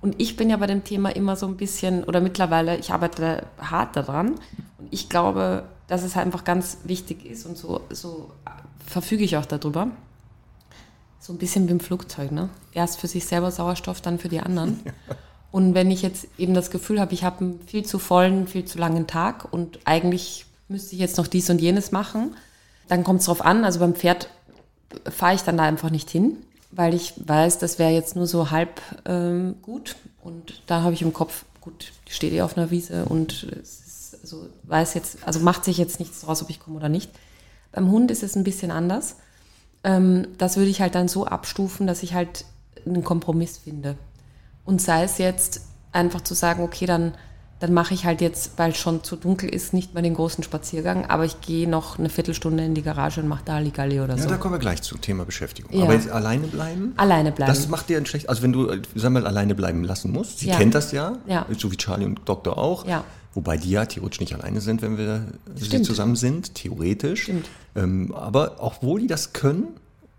[0.00, 3.44] Und ich bin ja bei dem Thema immer so ein bisschen, oder mittlerweile, ich arbeite
[3.58, 4.34] hart daran.
[4.78, 8.30] Und ich glaube, dass es halt einfach ganz wichtig ist und so, so
[8.86, 9.88] verfüge ich auch darüber.
[11.18, 12.50] So ein bisschen wie im Flugzeug, ne?
[12.72, 14.80] Erst für sich selber Sauerstoff, dann für die anderen.
[15.54, 18.64] Und wenn ich jetzt eben das Gefühl habe, ich habe einen viel zu vollen, viel
[18.64, 22.34] zu langen Tag und eigentlich müsste ich jetzt noch dies und jenes machen,
[22.88, 23.64] dann kommt es drauf an.
[23.64, 24.30] Also beim Pferd
[25.08, 26.38] fahre ich dann da einfach nicht hin,
[26.72, 29.94] weil ich weiß, das wäre jetzt nur so halb ähm, gut.
[30.24, 33.78] Und da habe ich im Kopf, gut, die steht eh auf einer Wiese und es
[33.86, 37.12] ist, also weiß jetzt, also macht sich jetzt nichts draus, ob ich komme oder nicht.
[37.70, 39.18] Beim Hund ist es ein bisschen anders.
[39.84, 42.44] Ähm, das würde ich halt dann so abstufen, dass ich halt
[42.84, 43.94] einen Kompromiss finde.
[44.64, 47.12] Und sei es jetzt einfach zu sagen, okay, dann,
[47.60, 50.42] dann mache ich halt jetzt, weil es schon zu dunkel ist, nicht mehr den großen
[50.42, 54.16] Spaziergang, aber ich gehe noch eine Viertelstunde in die Garage und mache da Halligalli oder
[54.16, 54.28] Ja, so.
[54.28, 55.72] da kommen wir gleich zu, Thema Beschäftigung.
[55.76, 55.84] Ja.
[55.84, 56.94] Aber jetzt alleine bleiben?
[56.96, 57.52] Alleine bleiben.
[57.52, 60.40] Das macht dir ein schlecht, also wenn du, sagen wir mal, alleine bleiben lassen musst.
[60.40, 60.56] Sie Ja.
[60.56, 61.46] kennt das ja, Ja.
[61.56, 62.86] so wie Charlie und Doktor auch.
[62.86, 63.04] Ja.
[63.34, 65.86] Wobei die ja theoretisch nicht alleine sind, wenn wir sie Stimmt.
[65.86, 67.24] zusammen sind, theoretisch.
[67.24, 67.46] Stimmt.
[67.76, 69.68] Ähm, aber obwohl die das können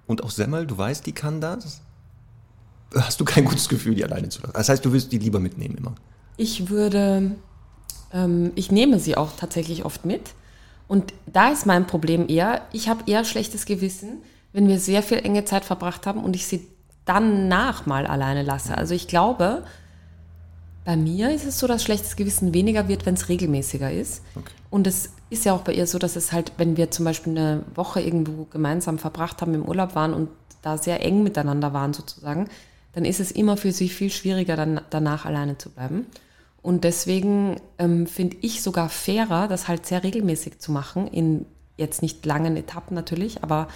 [0.05, 1.79] und auch Semmel, du weißt, die kann das,
[2.95, 4.53] hast du kein gutes Gefühl, die alleine zu lassen.
[4.53, 5.95] Das heißt, du willst die lieber mitnehmen immer.
[6.37, 7.31] Ich würde,
[8.13, 10.33] ähm, ich nehme sie auch tatsächlich oft mit.
[10.87, 14.19] Und da ist mein Problem eher, ich habe eher schlechtes Gewissen,
[14.53, 16.67] wenn wir sehr viel enge Zeit verbracht haben und ich sie
[17.05, 18.77] dann nach mal alleine lasse.
[18.77, 19.63] Also ich glaube,
[20.85, 24.21] bei mir ist es so, dass schlechtes Gewissen weniger wird, wenn es regelmäßiger ist.
[24.35, 24.51] Okay.
[24.69, 27.37] Und es ist ja auch bei ihr so, dass es halt, wenn wir zum Beispiel
[27.37, 30.29] eine Woche irgendwo gemeinsam verbracht haben, im Urlaub waren und
[30.61, 32.47] da sehr eng miteinander waren sozusagen,
[32.95, 36.07] dann ist es immer für sie viel schwieriger, dann danach alleine zu bleiben.
[36.61, 41.45] Und deswegen ähm, finde ich sogar fairer, das halt sehr regelmäßig zu machen, in
[41.77, 43.67] jetzt nicht langen Etappen natürlich, aber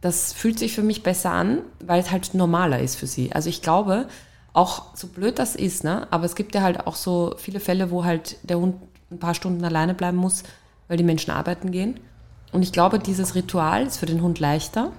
[0.00, 3.32] das fühlt sich für mich besser an, weil es halt normaler ist für sie.
[3.32, 4.08] Also ich glaube,
[4.52, 7.90] auch so blöd das ist, ne, aber es gibt ja halt auch so viele Fälle,
[7.90, 8.76] wo halt der Hund
[9.10, 10.42] ein paar Stunden alleine bleiben muss,
[10.88, 12.00] weil die Menschen arbeiten gehen.
[12.52, 14.92] Und ich glaube, dieses Ritual ist für den Hund leichter,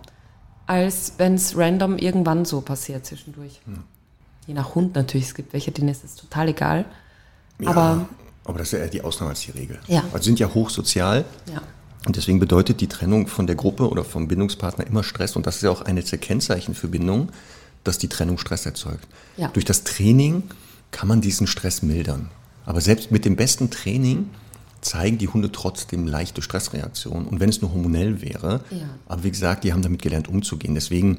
[0.68, 3.62] als wenn es random irgendwann so passiert zwischendurch.
[4.48, 5.28] je nach Hund natürlich.
[5.28, 6.86] Es gibt welche, denen ist es total egal.
[7.60, 8.06] Ja, Aber
[8.46, 9.80] aber das ist ja eher die Ausnahme als die Regel.
[9.88, 10.04] Ja.
[10.06, 11.26] Also sie sind ja hochsozial.
[11.52, 11.62] ja,
[12.06, 15.36] Und deswegen bedeutet die Trennung von der Gruppe oder vom Bindungspartner immer Stress.
[15.36, 17.30] Und das ist ja auch eines der Kennzeichen für Bindung,
[17.84, 19.08] dass die Trennung Stress erzeugt.
[19.38, 19.48] Ja.
[19.50, 20.44] Durch das Training
[20.92, 22.30] kann man diesen Stress mildern.
[22.68, 24.30] Aber selbst mit dem besten Training
[24.86, 27.28] zeigen die Hunde trotzdem leichte Stressreaktionen.
[27.28, 28.88] Und wenn es nur hormonell wäre, Ja.
[29.08, 30.76] aber wie gesagt, die haben damit gelernt umzugehen.
[30.76, 31.18] Deswegen,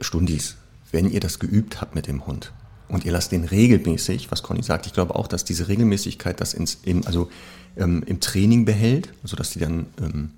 [0.00, 0.56] Stundis,
[0.92, 2.52] wenn ihr das geübt habt mit dem Hund
[2.88, 6.52] und ihr lasst den regelmäßig, was Conny sagt, ich glaube auch, dass diese Regelmäßigkeit das
[6.52, 7.30] ins, im, also,
[7.76, 10.30] ähm, im Training behält, also dass die dann, ähm,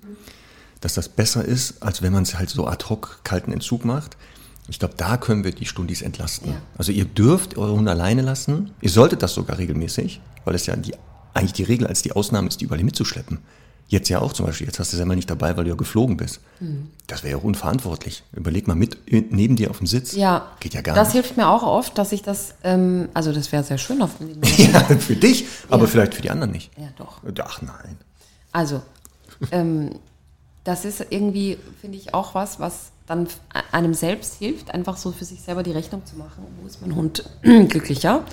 [0.79, 4.15] dass das besser ist, als wenn man es halt so ad hoc kalten Entzug macht.
[4.69, 6.51] Ich glaube, da können wir die Stundis entlasten.
[6.51, 6.61] Ja.
[6.77, 8.71] Also ihr dürft eure Hunde alleine lassen.
[8.81, 10.93] Ihr solltet das sogar regelmäßig, weil es ja die,
[11.37, 13.39] eigentlich die Regel als die Ausnahme ist, die überall mitzuschleppen.
[13.89, 14.67] Jetzt ja auch zum Beispiel.
[14.67, 16.41] Jetzt hast du es ja mal nicht dabei, weil du ja geflogen bist.
[16.59, 16.89] Mhm.
[17.07, 18.21] Das wäre ja auch unverantwortlich.
[18.33, 20.13] Überleg mal mit neben dir auf dem Sitz.
[20.13, 20.51] ja.
[20.59, 21.13] Geht ja gar das nicht.
[21.23, 24.11] hilft mir auch oft, dass ich das, ähm, also das wäre sehr schön auf
[24.57, 25.87] Ja, für dich, aber Ja.
[25.89, 26.69] vielleicht für die anderen nicht.
[26.77, 27.21] Ja, doch.
[27.41, 27.97] Ach nein.
[28.51, 28.81] Also,
[29.51, 29.91] ähm,
[30.65, 33.27] das ist irgendwie, finde ich, auch was, was dann
[33.71, 36.93] einem selbst hilft, einfach so für sich selber die Rechnung zu machen, wo ist mein
[36.93, 38.25] Hund glücklicher.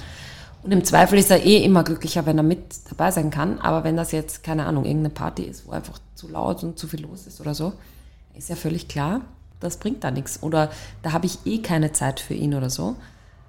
[0.65, 3.59] Und im Zweifel ist er eh immer glücklicher, wenn er mit dabei sein kann.
[3.61, 6.89] Aber wenn das jetzt, keine Ahnung, irgendeine Party ist, wo einfach zu laut und zu
[6.89, 7.75] viel los ist oder so,
[8.35, 9.21] ist ja völlig klar,
[9.61, 10.43] das bringt da nichts.
[10.43, 10.71] Oder
[11.03, 12.97] da habe ich eh keine Zeit für ihn oder so.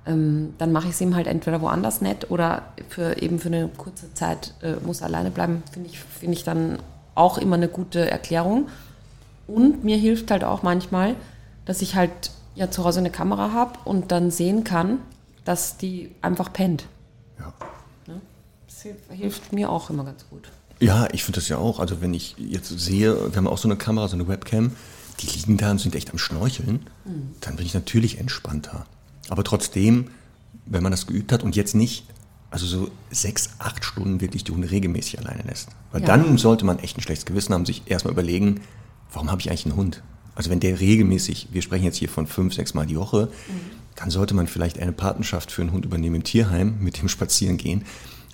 [0.06, 3.69] Ähm, dann mache ich es ihm halt entweder woanders nett oder für eben für eine
[3.69, 6.80] kurze Zeit äh, muss er alleine bleiben, finde ich, finde ich dann
[7.15, 8.67] auch immer eine gute Erklärung.
[9.47, 11.15] Und mir hilft halt auch manchmal,
[11.63, 14.99] dass ich halt ja zu Hause eine Kamera habe und dann sehen kann,
[15.45, 16.86] dass die einfach pennt.
[17.39, 17.54] Ja.
[18.67, 18.82] Das
[19.17, 20.50] hilft, mir auch immer ganz gut.
[20.80, 21.80] Ja, ich finde das ja auch.
[21.80, 24.71] Also wenn ich jetzt sehe, wir haben auch so eine Kamera, so eine Webcam,
[25.21, 26.86] die liegen da und sind echt am Schnorcheln,
[27.41, 28.86] dann bin ich natürlich entspannter.
[29.30, 30.08] Aber trotzdem,
[30.65, 32.06] wenn man das geübt hat und jetzt nicht,
[32.52, 35.69] also so sechs, acht Stunden wirklich die Hunde regelmäßig alleine lässt.
[35.91, 36.08] Weil Ja.
[36.08, 38.62] dann sollte man echt ein schlechtes Gewissen haben, sich erstmal überlegen,
[39.13, 40.02] warum habe ich eigentlich einen Hund?
[40.36, 43.30] Also wenn der regelmäßig, wir sprechen jetzt hier von fünf, sechs Mal die Woche,
[43.96, 47.58] dann sollte man vielleicht eine Patenschaft für einen Hund übernehmen im Tierheim, mit dem spazieren
[47.58, 47.86] gehen.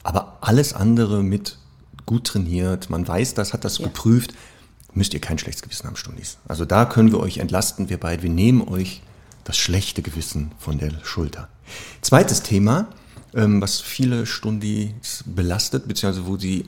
[0.04, 1.58] Aber alles andere mit
[2.06, 3.86] gut trainiert, man weiß das, hat das Ja.
[3.86, 4.34] geprüft,
[4.94, 6.38] müsst ihr kein schlechtes Gewissen haben, Stundis.
[6.48, 9.02] Also da können wir euch entlasten, wir beide, wir nehmen euch
[9.44, 11.48] das schlechte Gewissen von der Schulter.
[12.02, 12.88] Zweites Thema,
[13.34, 16.66] ähm, was viele Stundis belastet, beziehungsweise wo sie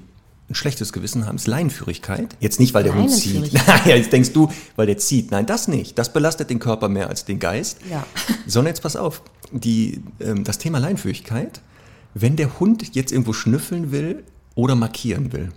[0.49, 2.35] ein schlechtes Gewissen haben, ist Leinenführigkeit.
[2.39, 3.33] Jetzt nicht, weil der Hund zieht.
[3.33, 3.85] Leinenführigkeit.
[3.85, 5.31] ja, jetzt denkst du, weil der zieht.
[5.31, 5.97] Nein, das nicht.
[5.97, 7.79] Das belastet den Körper mehr als den Geist.
[7.89, 8.05] Ja.
[8.45, 11.61] Sondern jetzt pass auf, die, ähm, das Thema Leinenführigkeit,
[12.13, 14.23] wenn der Hund jetzt irgendwo schnüffeln will
[14.55, 15.51] oder markieren will,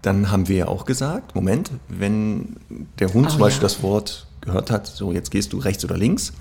[0.00, 2.56] dann haben wir ja auch gesagt, Moment, wenn
[2.98, 3.68] der Hund Oh, zum Beispiel ja.
[3.68, 6.32] das Wort gehört hat, so jetzt gehst du rechts oder links,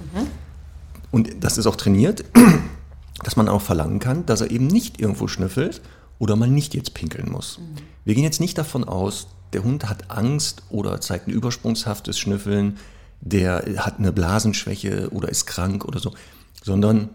[1.12, 2.24] und das ist auch trainiert,
[3.24, 5.82] dass man auch verlangen kann, dass er eben nicht irgendwo schnüffelt
[6.22, 7.60] oder mal nicht jetzt pinkeln muss.
[8.06, 12.78] Wir gehen jetzt nicht davon aus, der Hund hat Angst oder zeigt ein übersprungshaftes Schnüffeln,
[13.22, 16.14] der hat eine Blasenschwäche oder ist krank oder so,
[16.62, 17.10] sondern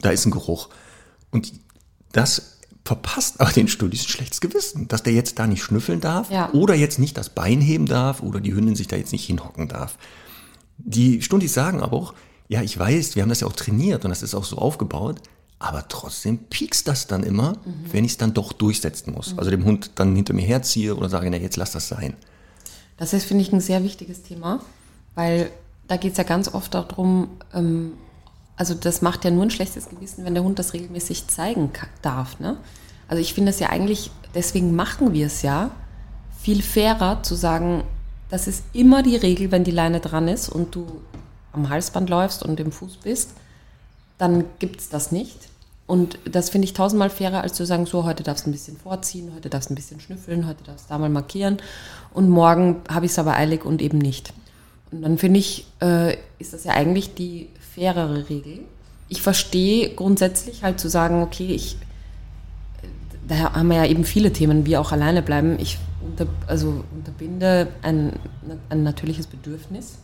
[0.00, 0.68] da ist ein Geruch.
[1.30, 1.54] Und
[2.12, 6.30] das verpasst aber den Studis ein schlechtes Gewissen, dass der jetzt da nicht schnüffeln darf
[6.30, 6.52] Ja.
[6.52, 9.68] oder jetzt nicht das Bein heben darf oder die Hündin sich da jetzt nicht hinhocken
[9.68, 9.96] darf.
[10.76, 12.12] Die Stundis sagen aber auch,
[12.48, 15.22] ja, ich weiß, wir haben das ja auch trainiert und das ist auch so aufgebaut,
[15.58, 17.56] aber trotzdem piekst das dann immer,
[17.90, 19.36] wenn ich es dann doch durchsetzen muss.
[19.36, 22.14] Also dem Hund dann hinter mir herziehe oder sage, na, jetzt lass das sein.
[22.96, 24.60] Das ist, finde ich, ein sehr wichtiges Thema,
[25.14, 25.50] weil
[25.88, 27.92] da geht es ja ganz oft darum, ähm,
[28.56, 31.70] also das macht ja nur ein schlechtes Gewissen, wenn der Hund das regelmäßig zeigen
[32.02, 32.38] darf.
[32.40, 32.56] Ne?
[33.08, 35.70] Also ich finde es ja eigentlich, deswegen machen wir es ja,
[36.40, 37.82] viel fairer zu sagen,
[38.30, 40.86] das ist immer die Regel, wenn die Leine dran ist und du
[41.52, 43.30] am Halsband läufst und im Fuß bist,
[44.18, 45.48] dann gibt es das nicht.
[45.86, 48.76] Und das finde ich tausendmal fairer, als zu sagen, so, heute darfst du ein bisschen
[48.76, 51.56] vorziehen, heute darfst du ein bisschen schnüffeln, heute darfst du da mal markieren
[52.12, 54.34] und morgen habe ich es aber eilig und eben nicht.
[54.90, 58.60] Und dann finde ich, äh, ist das ja eigentlich die fairere Regel.
[59.08, 61.78] Ich verstehe grundsätzlich halt zu sagen, okay, ich,
[63.26, 65.58] da haben wir ja eben viele Themen, wie auch alleine bleiben.
[65.58, 68.12] Ich unter, also unterbinde ein,
[68.68, 69.98] ein natürliches Bedürfnis.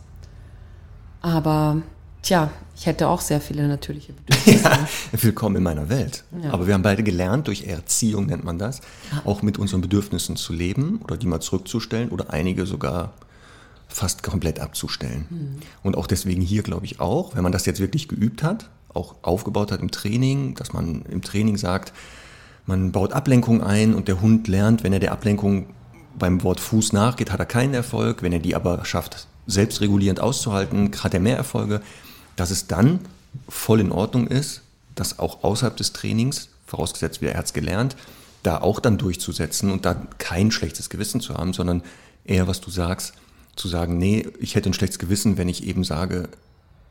[1.21, 1.81] Aber
[2.25, 4.63] tja, ich hätte auch sehr viele natürliche Bedürfnisse.
[4.63, 6.23] Ja, willkommen in meiner Welt.
[6.43, 6.51] Ja.
[6.51, 8.81] Aber wir haben beide gelernt, durch Erziehung nennt man das,
[9.23, 13.13] auch mit unseren Bedürfnissen zu leben oder die mal zurückzustellen oder einige sogar
[13.87, 15.61] fast komplett abzustellen.
[15.83, 19.15] Und auch deswegen hier glaube ich auch, wenn man das jetzt wirklich geübt hat, auch
[19.21, 21.93] aufgebaut hat im Training, dass man im Training sagt,
[22.65, 25.67] man baut Ablenkung ein und der Hund lernt, wenn er der Ablenkung
[26.17, 28.23] beim Wort Fuß nachgeht, hat er keinen Erfolg.
[28.23, 31.81] Wenn er die aber schafft, selbstregulierend auszuhalten, hat er mehr Erfolge.
[32.35, 32.99] Dass es dann
[33.49, 34.61] voll in Ordnung ist,
[34.95, 37.95] das auch außerhalb des Trainings, vorausgesetzt er hat es gelernt,
[38.43, 41.83] da auch dann durchzusetzen und da kein schlechtes Gewissen zu haben, sondern
[42.25, 43.13] eher, was du sagst,
[43.55, 46.29] zu sagen, nee, ich hätte ein schlechtes Gewissen, wenn ich eben sage,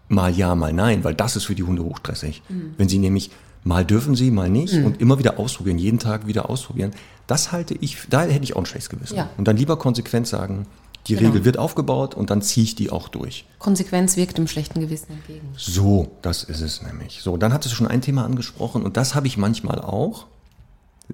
[0.09, 2.43] mal ja, mal nein, weil das ist für die Hunde hochstressig.
[2.49, 2.75] Mhm.
[2.77, 3.31] Wenn sie nämlich
[3.63, 4.87] mal dürfen sie, mal nicht mhm.
[4.87, 6.93] und immer wieder ausprobieren, jeden Tag wieder ausprobieren,
[7.27, 9.17] das halte ich, da hätte ich auch ein schlechtes Gewissen.
[9.17, 9.31] Ja.
[9.37, 10.67] Und dann lieber konsequent sagen,
[11.07, 11.29] die genau.
[11.29, 13.45] Regel wird aufgebaut und dann ziehe ich die auch durch.
[13.59, 15.49] Konsequenz wirkt dem schlechten Gewissen entgegen.
[15.57, 17.21] So, das ist es nämlich.
[17.23, 20.27] So, dann hattest du schon ein Thema angesprochen und das habe ich manchmal auch,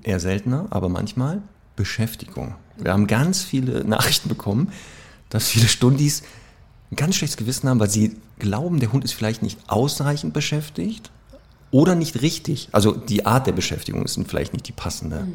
[0.03, 1.43] eher seltener, aber manchmal,
[1.77, 2.55] Beschäftigung.
[2.77, 4.73] Wir haben ganz viele Nachrichten bekommen,
[5.29, 6.23] dass viele Stundis
[6.91, 11.11] ein ganz schlechtes Gewissen haben, weil sie glauben, der Hund ist vielleicht nicht ausreichend beschäftigt
[11.71, 12.69] oder nicht richtig.
[12.73, 15.27] Also die Art der Beschäftigung ist vielleicht nicht die passende.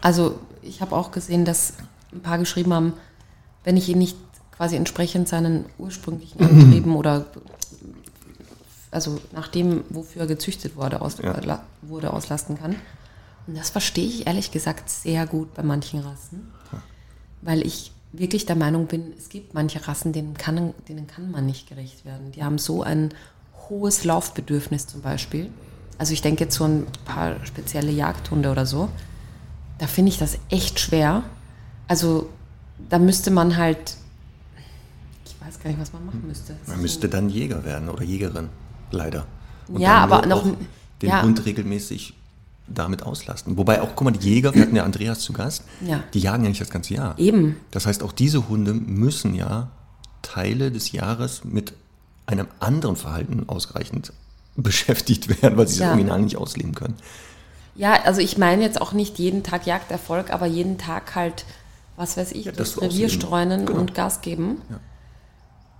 [0.00, 1.74] Also ich habe auch gesehen, dass
[2.12, 2.92] ein paar geschrieben haben,
[3.66, 4.16] wenn ich ihn nicht
[4.52, 7.26] quasi entsprechend seinen ursprünglichen Antrieben oder
[8.92, 11.60] also nach dem, wofür er gezüchtet wurde, aus, ja.
[11.82, 12.76] wurde, auslasten kann.
[13.46, 16.52] Und das verstehe ich ehrlich gesagt sehr gut bei manchen Rassen,
[17.42, 21.44] weil ich wirklich der Meinung bin, es gibt manche Rassen, denen kann, denen kann man
[21.44, 22.30] nicht gerecht werden.
[22.30, 23.12] Die haben so ein
[23.68, 25.50] hohes Laufbedürfnis zum Beispiel.
[25.98, 28.88] Also ich denke jetzt so ein paar spezielle Jagdhunde oder so.
[29.78, 31.24] Da finde ich das echt schwer.
[31.88, 32.30] Also
[32.88, 33.96] da müsste man halt,
[35.24, 36.56] ich weiß gar nicht, was man machen müsste.
[36.66, 38.48] Man müsste dann Jäger werden oder Jägerin,
[38.90, 39.26] leider.
[39.68, 40.44] Und ja, aber noch
[41.02, 41.22] den ja.
[41.22, 42.14] Hund regelmäßig
[42.68, 43.56] damit auslasten.
[43.56, 46.02] Wobei auch, guck mal, die Jäger, wir hatten ja Andreas zu Gast, ja.
[46.14, 47.18] die jagen ja nicht das ganze Jahr.
[47.18, 47.56] Eben.
[47.70, 49.70] Das heißt, auch diese Hunde müssen ja
[50.22, 51.74] Teile des Jahres mit
[52.26, 54.12] einem anderen Verhalten ausreichend
[54.56, 55.86] beschäftigt werden, weil sie ja.
[55.86, 56.96] das Original nicht ausleben können.
[57.76, 61.44] Ja, also ich meine jetzt auch nicht jeden Tag Jagderfolg, aber jeden Tag halt
[61.96, 63.80] was weiß ich, ja, das Revier streunen genau.
[63.80, 64.60] und Gas geben.
[64.70, 64.80] Ja.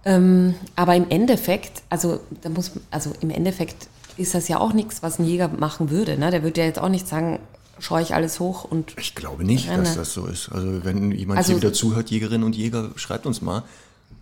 [0.05, 5.02] Ähm, aber im Endeffekt, also da muss, also im Endeffekt ist das ja auch nichts,
[5.02, 6.16] was ein Jäger machen würde.
[6.16, 6.31] Ne?
[6.31, 7.40] Der würde ja jetzt auch nicht sagen,
[7.79, 8.94] scheue ich alles hoch und.
[8.98, 9.83] Ich glaube nicht, renne.
[9.83, 10.50] dass das so ist.
[10.50, 13.64] Also wenn jemand also, hier wieder zuhört, Jägerinnen und Jäger, schreibt uns mal,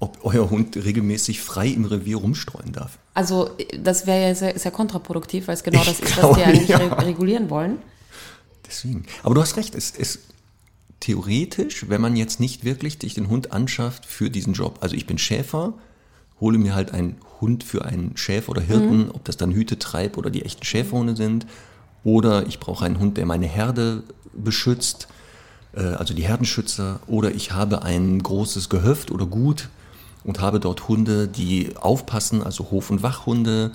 [0.00, 2.98] ob euer Hund regelmäßig frei im Revier rumstreuen darf.
[3.14, 6.42] Also das wäre ja sehr, sehr, kontraproduktiv, weil es genau ich das ist, was die
[6.42, 6.78] eigentlich ja.
[6.78, 7.78] regulieren wollen.
[8.66, 9.04] Deswegen.
[9.22, 10.20] Aber du hast recht, es, es
[11.00, 14.78] theoretisch, wenn man jetzt nicht wirklich sich den Hund anschafft für diesen Job.
[14.80, 15.74] Also ich bin Schäfer,
[16.40, 19.10] hole mir halt einen Hund für einen Schäfer oder Hirten, mhm.
[19.10, 21.46] ob das dann Hüte, Treib oder die echten Schäferhunde sind.
[22.04, 24.02] Oder ich brauche einen Hund, der meine Herde
[24.32, 25.08] beschützt,
[25.74, 27.00] äh, also die Herdenschützer.
[27.06, 29.68] Oder ich habe ein großes Gehöft oder Gut
[30.22, 33.72] und habe dort Hunde, die aufpassen, also Hof- und Wachhunde.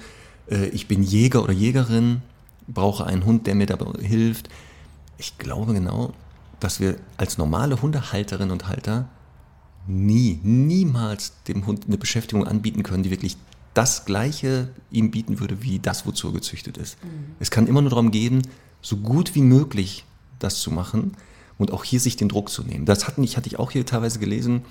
[0.49, 2.21] Äh, ich bin Jäger oder Jägerin,
[2.67, 4.49] brauche einen Hund, der mir dabei hilft.
[5.17, 6.13] Ich glaube genau,
[6.59, 9.07] dass wir als normale Hundehalterinnen und Halter
[9.87, 13.37] nie, niemals dem Hund eine Beschäftigung anbieten können, die wirklich
[13.73, 17.03] das Gleiche ihm bieten würde, wie das, wozu er gezüchtet ist.
[17.03, 17.35] Mhm.
[17.39, 18.41] Es kann immer nur darum gehen,
[18.81, 20.05] so gut wie möglich
[20.39, 21.15] das zu machen
[21.57, 22.85] und auch hier sich den Druck zu nehmen.
[22.85, 24.63] Das hatte ich, hatte ich auch hier teilweise gelesen,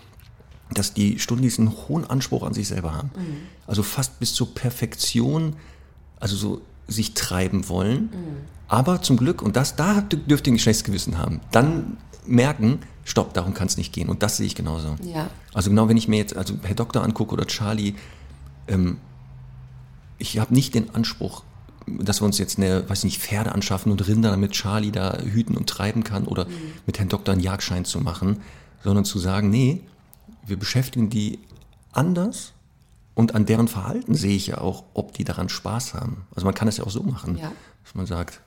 [0.73, 3.11] dass die Stundis einen hohen Anspruch an sich selber haben.
[3.17, 3.37] Mhm.
[3.67, 5.57] Also fast bis zur Perfektion,
[6.21, 8.03] also so sich treiben wollen.
[8.03, 8.58] Mhm.
[8.69, 13.33] Aber zum Glück, und das, da dürft ihr ein schlechtes Gewissen haben, dann merken, stopp,
[13.35, 14.09] darum kann es nicht gehen.
[14.09, 14.97] Und das sehe ich genauso.
[15.03, 15.31] Ja.
[15.55, 17.95] Also genau, wenn ich mir jetzt also Herr Doktor angucke oder Charlie,
[18.69, 18.99] ähm,
[20.19, 21.45] ich habe nicht den Anspruch,
[21.87, 25.57] dass wir uns jetzt eine, weiß nicht, Pferde anschaffen und Rinder, damit Charlie da hüten
[25.57, 26.51] und treiben kann oder mhm.
[26.87, 28.41] mit Herrn Doktor einen Jagdschein zu machen,
[28.85, 29.81] sondern zu sagen, nee,
[30.47, 31.39] wir beschäftigen die
[31.93, 32.53] anders
[33.15, 36.27] und an deren Verhalten sehe ich ja auch, ob die daran Spaß haben.
[36.35, 37.51] Also man kann es ja auch so machen, ja.
[37.85, 38.43] dass man sagt.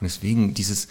[0.00, 0.88] Und deswegen dieses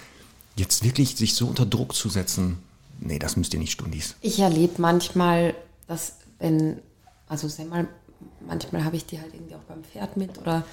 [0.56, 2.58] jetzt wirklich sich so unter Druck zu setzen,
[3.00, 4.15] nee, das müsst ihr nicht Stundis.
[4.22, 5.56] Ich erlebe manchmal,
[5.88, 6.80] dass wenn,
[7.28, 7.88] also sag mal,
[8.46, 10.63] manchmal habe ich die halt irgendwie auch beim Pferd mit oder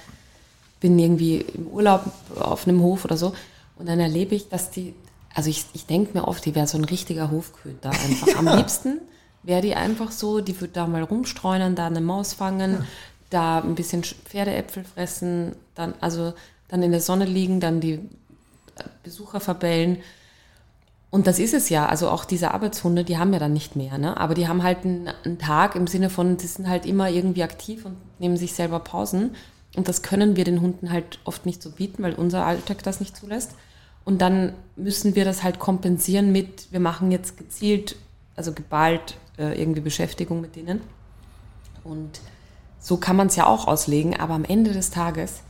[0.79, 3.33] bin irgendwie im Urlaub auf einem Hof oder so
[3.77, 4.93] und dann erlebe ich, dass die,
[5.33, 8.27] also ich, ich denke mir oft, die wäre so ein richtiger Hofköter einfach.
[8.33, 8.35] ja.
[8.37, 8.99] Am liebsten
[9.43, 12.85] wäre die einfach so, die würde da mal rumstreunern, da eine Maus fangen, ja.
[13.29, 16.33] da ein bisschen Pferdeäpfel fressen, dann also
[16.67, 17.99] dann in der Sonne liegen, dann die
[19.03, 19.97] Besucher verbellen.
[21.09, 21.85] Und das ist es ja.
[21.85, 23.97] Also auch diese Arbeitshunde, die haben ja dann nicht mehr.
[23.97, 24.17] Ne?
[24.17, 27.43] Aber die haben halt einen, einen Tag im Sinne von, die sind halt immer irgendwie
[27.43, 29.35] aktiv und nehmen sich selber Pausen.
[29.75, 32.99] Und das können wir den Hunden halt oft nicht so bieten, weil unser Alltag das
[32.99, 33.51] nicht zulässt.
[34.03, 37.95] Und dann müssen wir das halt kompensieren mit, wir machen jetzt gezielt,
[38.35, 40.81] also geballt äh, irgendwie Beschäftigung mit denen.
[41.83, 42.19] Und
[42.79, 45.41] so kann man es ja auch auslegen, aber am Ende des Tages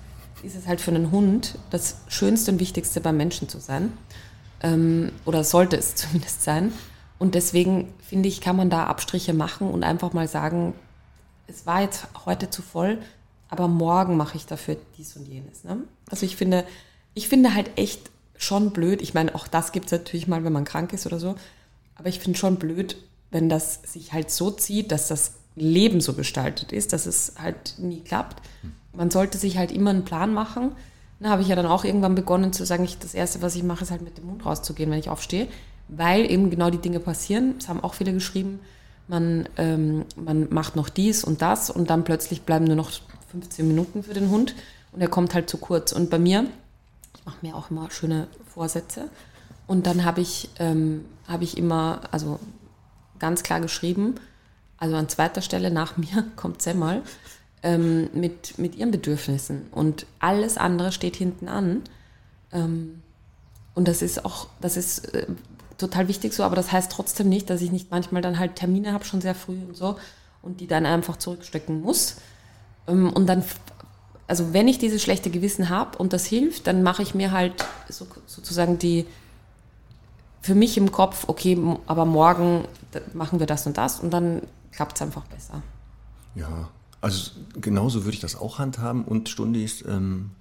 [0.43, 3.93] ist es halt für einen Hund das Schönste und Wichtigste beim Menschen zu sein.
[4.62, 6.74] Ähm, oder sollte es zumindest sein.
[7.17, 10.74] Und deswegen finde ich, kann man da Abstriche machen und einfach mal sagen,
[11.48, 13.00] es war jetzt heute zu voll.
[13.48, 15.63] aber morgen mache ich dafür dies und jenes.
[15.63, 15.78] Ne?
[16.10, 16.65] Also ich finde,
[17.13, 19.02] ich finde halt echt schon blöd.
[19.02, 21.36] Ich meine, auch das gibt es natürlich mal, wenn man krank ist oder so.
[21.95, 22.98] Aber ich finde schon blöd,
[23.32, 27.76] wenn das sich halt so zieht, dass das Leben so gestaltet ist, dass es halt
[27.78, 28.41] nie klappt.
[28.95, 30.71] Man sollte sich halt immer einen Plan machen.
[31.19, 33.63] Da habe ich ja dann auch irgendwann begonnen zu sagen, ich, das Erste, was ich
[33.63, 35.47] mache, ist halt mit dem Mund rauszugehen, wenn ich aufstehe,
[35.88, 37.55] weil eben genau die Dinge passieren.
[37.58, 38.60] Es haben auch viele geschrieben,
[39.08, 42.91] man, ähm, man macht noch dies und das und dann plötzlich bleiben nur noch
[43.31, 44.55] 15 Minuten für den Hund
[44.91, 45.91] und er kommt halt zu kurz.
[45.91, 46.45] Und bei mir,
[47.17, 49.10] ich mache mir auch immer schöne Vorsätze
[49.67, 52.39] und dann habe ich, ähm, hab ich immer, also
[53.19, 54.15] ganz klar geschrieben,
[54.77, 57.03] also an zweiter Stelle nach mir kommt Semmel
[57.65, 61.82] ähm, mit, mit ihren Bedürfnissen und alles andere steht hinten an.
[62.54, 63.01] Ähm,
[63.73, 65.25] und das ist auch, das ist äh,
[65.80, 68.93] total wichtig so, aber das heißt trotzdem nicht, dass ich nicht manchmal dann halt Termine
[68.93, 69.97] habe, schon sehr früh und so,
[70.43, 72.17] und die dann einfach zurückstecken muss.
[72.88, 73.43] Ähm, und dann,
[74.28, 77.65] also wenn ich dieses schlechte Gewissen habe und das hilft, dann mache ich mir halt
[77.89, 79.08] so, sozusagen die,
[80.39, 82.65] für mich im Kopf, okay, aber morgen
[83.13, 85.63] machen wir das und das und dann klappt es einfach besser.
[86.36, 86.69] Ja,
[87.05, 90.31] also genauso würde ich das auch handhaben und Stundis, ähm,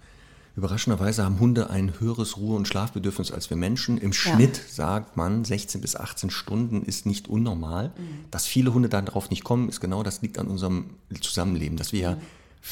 [0.56, 3.98] überraschenderweise haben Hunde ein höheres Ruhe- und Schlafbedürfnis als wir Menschen.
[3.98, 7.88] Im Schnitt sagt man, 16 bis 18 Stunden ist nicht unnormal.
[7.88, 8.24] Mhm.
[8.30, 12.00] Dass viele Hunde darauf nicht kommen, ist genau das liegt an unserem Zusammenleben, dass wir
[12.00, 12.20] ja, mhm.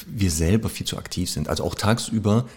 [0.07, 1.47] wir selber viel zu aktiv sind.
[1.47, 2.47] Also auch tagsüber,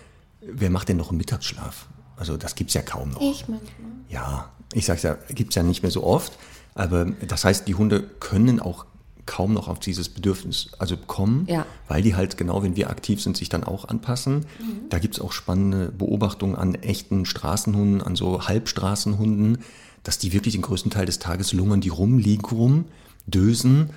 [0.40, 1.87] wer macht denn noch einen Mittagsschlaf?
[2.16, 3.20] Also das gibt es ja kaum noch.
[3.20, 3.90] Ich manchmal.
[4.09, 6.33] Ja, ich sage ja, gibt es ja nicht mehr so oft.
[6.75, 8.87] Aber das heißt, die Hunde können auch
[9.27, 11.67] kaum noch auf dieses Bedürfnis also kommen, ja.
[11.89, 14.47] weil die halt genau, wenn wir aktiv sind, sich dann auch anpassen.
[14.59, 14.89] Mhm.
[14.89, 19.59] Da gibt es auch spannende Beobachtungen an echten Straßenhunden, an so Halbstraßenhunden,
[20.05, 22.85] dass die wirklich den größten Teil des Tages lungern die rum, liegen rum,
[23.27, 23.91] dösen,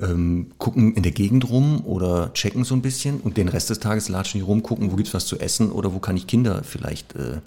[0.00, 3.80] ähm, gucken in der Gegend rum oder checken so ein bisschen und den Rest des
[3.80, 6.28] Tages latschen die rum, gucken, wo gibt es was zu essen oder wo kann ich
[6.28, 7.40] Kinder vielleicht äh,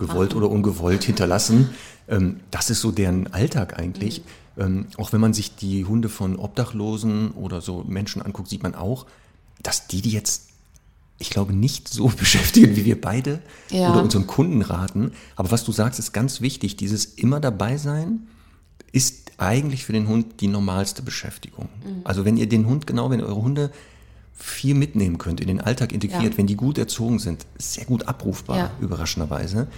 [0.00, 0.38] gewollt Ach.
[0.38, 1.70] oder ungewollt hinterlassen.
[2.08, 4.20] Ähm, das ist so deren Alltag eigentlich.
[4.20, 4.41] Mhm.
[4.58, 8.74] Ähm, auch wenn man sich die Hunde von Obdachlosen oder so Menschen anguckt, sieht man
[8.74, 9.06] auch,
[9.62, 10.48] dass die die jetzt,
[11.18, 13.90] ich glaube, nicht so beschäftigen, wie wir beide ja.
[13.90, 15.12] oder unseren Kunden raten.
[15.36, 16.76] Aber was du sagst, ist ganz wichtig.
[16.76, 18.28] Dieses immer dabei sein
[18.92, 21.68] ist eigentlich für den Hund die normalste Beschäftigung.
[21.84, 22.02] Mhm.
[22.04, 23.72] Also wenn ihr den Hund, genau, wenn ihr eure Hunde
[24.34, 26.38] viel mitnehmen könnt, in den Alltag integriert, ja.
[26.38, 28.70] wenn die gut erzogen sind, sehr gut abrufbar, ja.
[28.80, 29.68] überraschenderweise,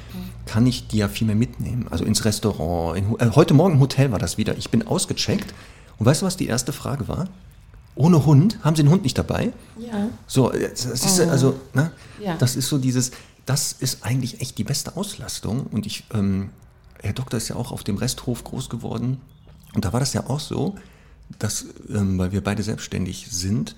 [0.47, 1.87] kann ich die ja viel mehr mitnehmen.
[1.90, 2.97] Also ins Restaurant.
[2.97, 4.57] In, äh, heute Morgen im Hotel war das wieder.
[4.57, 5.55] Ich bin ausgecheckt
[5.99, 7.29] und weißt du, was die erste Frage war?
[7.95, 8.59] Ohne Hund?
[8.62, 9.53] Haben Sie den Hund nicht dabei?
[9.79, 10.09] Ja.
[10.27, 11.29] So, äh, das ist oh.
[11.29, 11.93] also, ne?
[12.21, 12.37] Ja.
[12.37, 13.12] Das ist so dieses,
[13.47, 15.67] das ist eigentlich echt die beste Auslastung.
[15.67, 16.51] Und ich, ähm,
[17.03, 19.21] Herr Doktor ist ja auch auf dem Resthof groß geworden.
[19.75, 20.77] Und da war das ja auch so,
[21.38, 23.77] dass, ähm, weil wir beide selbstständig sind,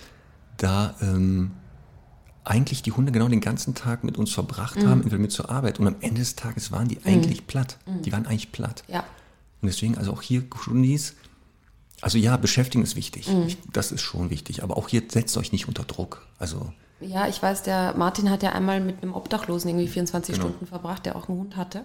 [0.57, 1.53] da ähm,
[2.45, 4.89] eigentlich die Hunde genau den ganzen Tag mit uns verbracht mhm.
[4.89, 5.81] haben, entweder mit zur Arbeit.
[5.81, 7.47] Und am Ende des Tages waren die eigentlich mhm.
[7.47, 7.79] platt.
[7.87, 8.03] Mhm.
[8.03, 8.85] Die waren eigentlich platt.
[8.89, 9.01] Ja.
[9.61, 11.15] Und deswegen, also auch hier Hundis,
[12.01, 13.29] also ja, beschäftigen ist wichtig.
[13.29, 13.47] Mhm.
[13.49, 14.63] Ich, das ist schon wichtig.
[14.63, 16.27] Aber auch hier setzt euch nicht unter Druck.
[16.39, 20.49] Also ja, ich weiß, der Martin hat ja einmal mit einem Obdachlosen irgendwie 24 genau.
[20.49, 21.85] Stunden verbracht, der auch einen Hund hatte.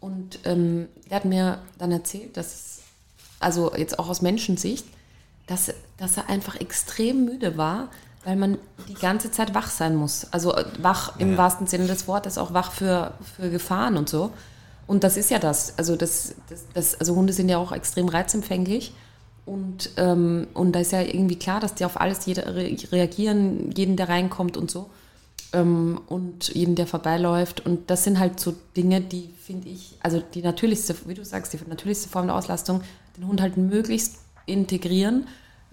[0.00, 2.80] Und ähm, der hat mir dann erzählt, dass,
[3.40, 4.86] also jetzt auch aus Menschensicht,
[5.48, 7.88] dass, dass er einfach extrem müde war,
[8.24, 8.58] weil man
[8.88, 10.26] die ganze Zeit wach sein muss.
[10.30, 11.38] Also äh, wach im ja.
[11.38, 14.30] wahrsten Sinne des Wortes, auch wach für, für Gefahren und so.
[14.86, 15.78] Und das ist ja das.
[15.78, 18.92] Also, das, das, das also Hunde sind ja auch extrem reizempfänglich.
[19.44, 23.96] Und, ähm, und da ist ja irgendwie klar, dass die auf alles jeder reagieren, jeden,
[23.96, 24.90] der reinkommt und so.
[25.54, 27.64] Ähm, und jeden, der vorbeiläuft.
[27.64, 31.54] Und das sind halt so Dinge, die, finde ich, also die natürlichste, wie du sagst,
[31.54, 32.82] die natürlichste Form der Auslastung,
[33.16, 34.16] den Hund halt möglichst
[34.48, 35.26] integrieren,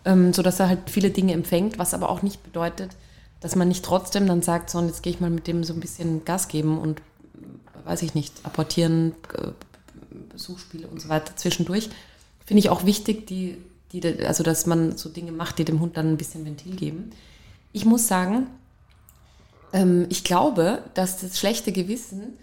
[0.06, 2.92] ähm, sodass er halt viele Dinge empfängt, was aber auch nicht bedeutet,
[3.40, 5.80] dass man nicht trotzdem dann sagt, so, jetzt gehe ich mal mit dem so ein
[5.80, 7.02] bisschen Gas geben und,
[7.84, 9.50] weiß ich nicht, apportieren, äh,
[10.30, 11.90] Besuchsspiele und so weiter zwischendurch.
[12.46, 13.58] Finde ich auch wichtig, die,
[13.92, 17.12] die, also dass man so Dinge macht, die dem Hund dann ein bisschen Ventil geben.
[17.72, 18.48] Ich muss sagen,
[19.74, 22.34] ähm, ich glaube, dass das schlechte Gewissen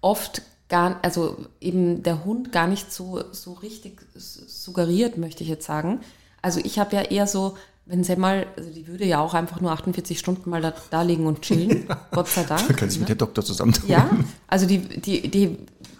[0.00, 0.42] oft
[0.72, 6.00] gar, also eben der Hund gar nicht so, so richtig suggeriert, möchte ich jetzt sagen.
[6.40, 9.60] Also ich habe ja eher so, wenn sie mal, also die würde ja auch einfach
[9.60, 12.66] nur 48 Stunden mal da, da liegen und chillen, Gott sei Dank.
[12.68, 13.00] Da kann ich ne?
[13.00, 13.86] mit der Doktor zusammen tun.
[13.86, 14.08] Ja,
[14.46, 15.58] also die, die, die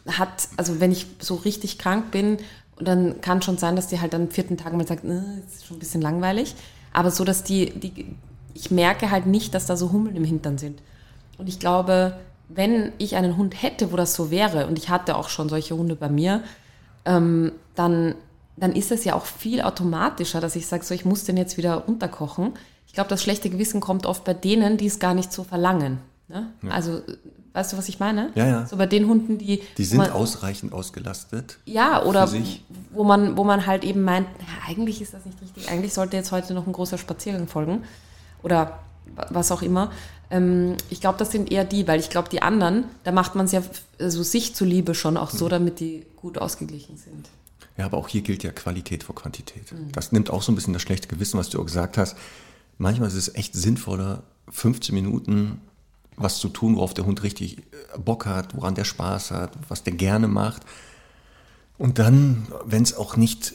[0.09, 2.39] hat, also wenn ich so richtig krank bin,
[2.81, 5.77] dann kann schon sein, dass die halt am vierten Tag mal sagt, das ist schon
[5.77, 6.55] ein bisschen langweilig.
[6.95, 8.17] Aber so, dass die, die,
[8.55, 10.81] ich merke halt nicht, dass da so Hummeln im Hintern sind.
[11.37, 12.19] Und ich glaube,
[12.55, 15.77] wenn ich einen Hund hätte, wo das so wäre, und ich hatte auch schon solche
[15.77, 16.43] Hunde bei mir,
[17.05, 18.15] ähm, dann,
[18.57, 21.57] dann ist es ja auch viel automatischer, dass ich sage, so, ich muss den jetzt
[21.57, 22.53] wieder runterkochen.
[22.87, 25.99] ich glaube, das schlechte Gewissen kommt oft bei denen, die es gar nicht so verlangen.
[26.29, 26.49] Ne?
[26.71, 27.01] Also,
[27.55, 28.31] weißt du, was ich meine?
[28.35, 28.67] Ja, ja.
[28.67, 29.63] So bei den Hunden, die.
[29.77, 31.59] Die sind man, ausreichend ausgelastet.
[31.65, 32.65] Ja, oder für sich.
[32.91, 36.17] wo man, wo man halt eben meint, na, eigentlich ist das nicht richtig, eigentlich sollte
[36.17, 37.83] jetzt heute noch ein großer Spaziergang folgen.
[38.43, 38.79] Oder
[39.17, 39.91] wa- was auch immer.
[40.33, 43.45] Ähm, ich glaube, das sind eher die, weil ich glaube, die anderen, da macht man
[43.47, 45.39] es ja f- so sich zuliebe schon auch Mhm.
[45.39, 47.29] so, damit die gut ausgeglichen sind.
[47.77, 49.71] Ja, aber auch hier gilt ja Qualität vor Quantität.
[49.73, 49.93] Mhm.
[49.93, 52.17] Das nimmt auch so ein bisschen das schlechte Gewissen, was du auch gesagt hast.
[52.79, 55.61] Manchmal ist es echt sinnvoller, 15 Minuten
[56.17, 59.83] was zu tun, worauf der Hund richtig äh, Bock hat, woran der Spaß hat, was
[59.83, 60.63] der gerne macht.
[61.79, 63.55] Und dann, wenn es auch nicht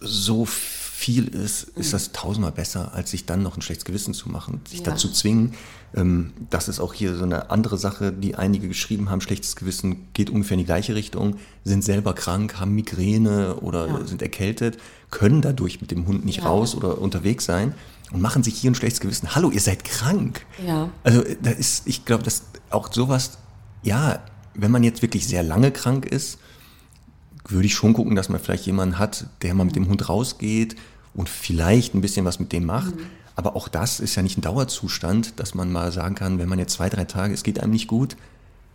[0.00, 4.28] so viel ist, ist das tausendmal besser, als sich dann noch ein schlechtes Gewissen zu
[4.28, 4.86] machen, sich Ja.
[4.86, 5.54] dazu zwingen.
[5.94, 9.20] Ähm, das ist auch hier so eine andere Sache, die einige geschrieben haben.
[9.20, 14.04] Schlechtes Gewissen geht ungefähr in die gleiche Richtung, sind selber krank, haben Migräne oder Ja.
[14.06, 14.78] sind erkältet,
[15.10, 16.46] können dadurch mit dem Hund nicht Ja.
[16.48, 17.74] raus oder unterwegs sein
[18.12, 19.34] und machen sich hier ein schlechtes Gewissen.
[19.34, 20.44] Hallo, ihr seid krank.
[20.66, 20.90] Ja.
[21.04, 23.38] Also da ist, ich glaube, dass auch sowas,
[23.82, 24.18] ja,
[24.54, 26.38] wenn man jetzt wirklich sehr lange krank ist,
[27.48, 30.76] würde ich schon gucken, dass man vielleicht jemanden hat, der mal mit dem Hund rausgeht
[31.14, 32.94] und vielleicht ein bisschen was mit dem macht.
[33.34, 36.58] Aber auch das ist ja nicht ein Dauerzustand, dass man mal sagen kann, wenn man
[36.58, 38.16] jetzt zwei, drei Tage, es geht einem nicht gut,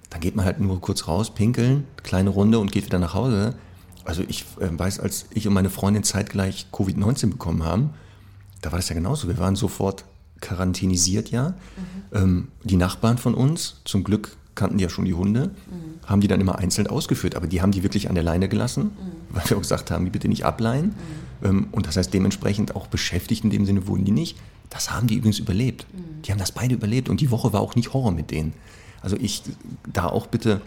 [0.09, 3.55] dann geht man halt nur kurz raus, pinkeln, kleine Runde und geht wieder nach Hause.
[4.05, 7.91] Also ich äh, weiß, als ich und meine Freundin zeitgleich Covid-19 bekommen haben,
[8.61, 9.27] da war das ja genauso.
[9.27, 10.05] Wir waren sofort
[10.39, 11.55] quarantänisiert, ja.
[12.13, 15.51] Ähm, die Nachbarn von uns, zum Glück kannten die ja schon die Hunde,
[16.05, 17.35] haben die dann immer einzeln ausgeführt.
[17.35, 18.91] Aber die haben die wirklich an der Leine gelassen,
[19.29, 20.93] weil wir auch gesagt haben, die bitte nicht ableihen.
[21.43, 24.37] Ähm, und das heißt dementsprechend auch beschäftigt in dem Sinne wurden die nicht.
[24.69, 25.85] Das haben die übrigens überlebt.
[26.25, 28.53] Die haben das beide überlebt und die Woche war auch nicht Horror mit denen.
[29.01, 29.43] Also ich
[29.91, 30.61] da auch bitte,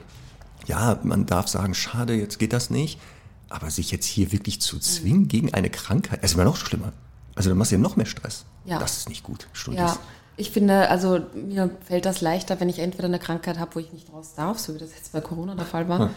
[0.66, 3.01] ja, man darf sagen, schade, jetzt geht das nicht.
[3.49, 6.93] Aber sich jetzt hier wirklich zu zwingen gegen eine Krankheit, es wäre noch schlimmer.
[7.37, 8.45] Also dann machst du ja noch mehr Stress.
[8.64, 8.78] Ja.
[8.78, 9.47] Das ist nicht gut.
[9.53, 9.78] Studis.
[9.80, 9.97] Ja,
[10.37, 13.93] ich finde, also mir fällt das leichter, wenn ich entweder eine Krankheit habe, wo ich
[13.93, 16.11] nicht raus darf, so wie das jetzt bei Corona der Fall war,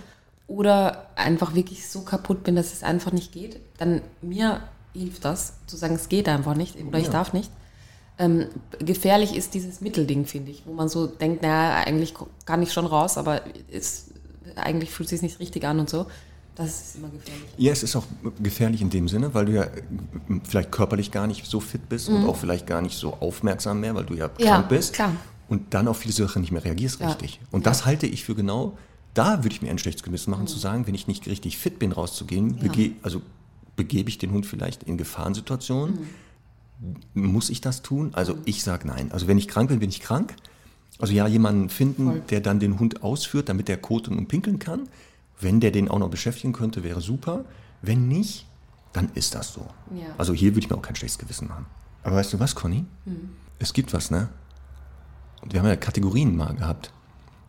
[0.48, 3.60] oder einfach wirklich so kaputt bin, dass es einfach nicht geht.
[3.78, 4.62] Dann mir
[4.94, 7.12] hilft das, zu sagen, es geht einfach nicht oder ich Ja.
[7.12, 7.52] darf nicht.
[8.18, 8.48] Ähm,
[8.80, 12.14] gefährlich ist dieses Mittelding, finde ich, wo man so denkt, naja, eigentlich
[12.46, 13.42] kann ich schon raus, aber
[13.72, 14.12] es,
[14.56, 16.08] eigentlich fühlt es sich nicht richtig an und so.
[16.56, 17.46] Das ist immer gefährlich.
[17.58, 18.06] Ja, es ist auch
[18.42, 19.68] gefährlich in dem Sinne, weil du ja
[20.44, 23.96] vielleicht körperlich gar nicht so fit bist und auch vielleicht gar nicht so aufmerksam mehr,
[23.96, 24.46] weil du ja krank Mhm.
[24.46, 24.94] Ja, bist.
[24.94, 25.14] klar.
[25.48, 27.08] Und dann auf viele Sachen nicht mehr reagierst Ja.
[27.08, 27.40] richtig.
[27.52, 28.78] Und das halte ich für genau,
[29.14, 30.36] da würde ich mir ein schlechtes Gewissen Mhm.
[30.38, 33.22] machen, zu sagen, wenn ich nicht richtig fit bin, rauszugehen, bege, also
[33.78, 36.00] begebe ich den Hund vielleicht in Gefahrensituationen.
[37.14, 37.24] Mhm.
[37.32, 38.12] Muss ich das tun?
[38.14, 39.12] Also ich sage nein.
[39.12, 40.36] Also wenn ich krank bin, bin ich krank.
[41.00, 42.22] Also ja, jemanden finden, Voll.
[42.30, 44.88] der dann den Hund ausführt, damit der koten und pinkeln kann.
[45.40, 47.46] Wenn der den auch noch beschäftigen könnte, wäre super.
[47.82, 48.46] Wenn nicht,
[48.94, 49.68] dann ist das so.
[49.94, 50.08] Ja.
[50.18, 51.66] Also hier würde ich mir auch kein schlechtes Gewissen machen.
[52.04, 52.86] Aber weißt du was, Conny?
[53.06, 53.30] Hm.
[53.60, 54.30] Es gibt was, ne?
[55.42, 56.92] Und wir haben ja Kategorien mal gehabt.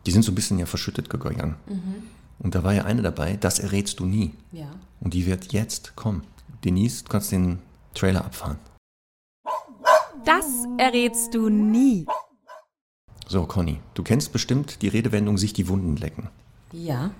[0.05, 1.55] Die sind so ein bisschen ja verschüttet gegangen.
[1.67, 2.03] Mhm.
[2.39, 4.33] Und da war ja eine dabei, das errätst du nie.
[4.51, 4.71] Ja.
[4.99, 6.23] Und die wird jetzt kommen.
[6.63, 7.59] Denise, du kannst den
[7.93, 8.57] Trailer abfahren.
[10.25, 10.45] Das
[10.77, 12.05] errätst du nie.
[13.27, 16.29] So, Conny, du kennst bestimmt die Redewendung sich die Wunden lecken.
[16.71, 17.11] Ja.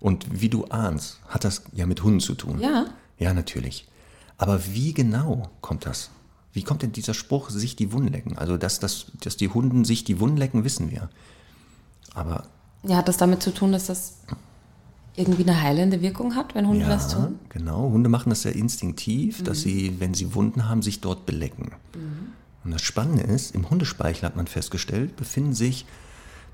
[0.00, 2.60] Und wie du ahnst, hat das ja mit Hunden zu tun.
[2.60, 2.86] Ja.
[3.18, 3.88] Ja, natürlich.
[4.36, 6.10] Aber wie genau kommt das?
[6.52, 8.38] Wie kommt denn dieser Spruch, sich die Wunden lecken?
[8.38, 11.08] Also, dass, dass, dass die Hunden sich die Wunden lecken, wissen wir.
[12.14, 12.44] Aber
[12.84, 14.18] Ja, hat das damit zu tun, dass das
[15.16, 17.40] irgendwie eine heilende Wirkung hat, wenn Hunde ja, das tun?
[17.48, 21.72] genau, Hunde machen das sehr instinktiv, dass sie, wenn sie Wunden haben, sich dort belecken.
[22.64, 25.86] Und das Spannende ist, im Hundespeichel hat man festgestellt, befinden sich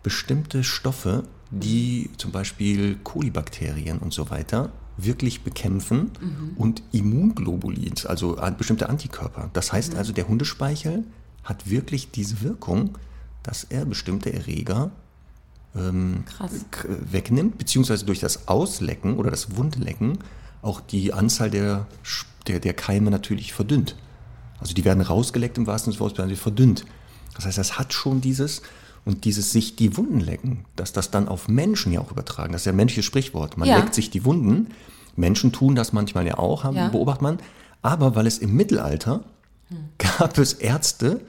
[0.05, 6.13] bestimmte Stoffe, die zum Beispiel Kolibakterien und so weiter wirklich bekämpfen
[6.57, 9.51] und Immunglobulins, also bestimmte Antikörper.
[9.53, 11.03] Das heißt also, der Hundespeichel
[11.43, 12.97] hat wirklich diese Wirkung,
[13.43, 14.93] dass er bestimmte Erreger
[16.71, 20.19] k- wegnimmt, beziehungsweise durch das Auslecken oder das Wundlecken
[20.63, 21.89] auch die Anzahl der,
[22.47, 23.97] der, der Keime natürlich verdünnt.
[24.61, 26.85] Also die werden rausgeleckt im wahrsten Sinne des Wortes, verdünnt.
[27.35, 28.63] Das heißt, das hat schon dieses
[29.05, 32.53] und dieses sich die Wunden lecken, dass das dann auf Menschen ja auch übertragen.
[32.53, 33.57] Das ist ja ein menschliches Sprichwort.
[33.57, 33.77] Man Ja.
[33.79, 34.69] leckt sich die Wunden.
[35.17, 36.89] Menschen tun das manchmal ja auch, haben, Ja.
[36.89, 37.39] beobachtet man.
[37.83, 39.25] Aber weil es im Mittelalter
[39.99, 41.21] gab es Ärzte,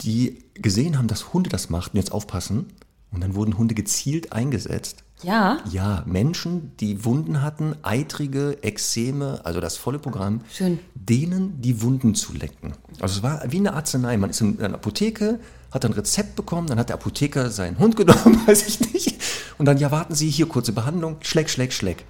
[0.00, 2.66] die gesehen haben, dass Hunde das machten, jetzt aufpassen,
[3.12, 5.04] und dann wurden Hunde gezielt eingesetzt.
[5.22, 5.58] Ja.
[5.70, 10.78] Ja, Menschen, die Wunden hatten, eitrige Ekzeme, also das volle Programm, Schön.
[10.94, 12.74] denen die Wunden zu lecken.
[13.00, 14.16] Also es war wie eine Arznei.
[14.18, 15.40] Man ist in einer Apotheke,
[15.76, 19.16] hat ein Rezept bekommen, dann hat der Apotheker seinen Hund genommen, weiß ich nicht.
[19.58, 22.04] Und dann, ja, warten Sie, hier kurze Behandlung, Schleck, Schleck, Schleck.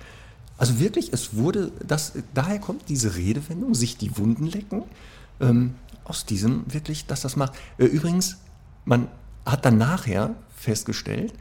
[0.59, 4.85] Also wirklich, es wurde, das, daher kommt diese Redewendung, sich die Wunden lecken.
[5.41, 7.53] Ähm, aus diesem wirklich, dass das macht.
[7.79, 8.39] Äh, Übrigens,
[8.85, 9.09] man
[9.45, 11.35] hat dann nachher festgestellt,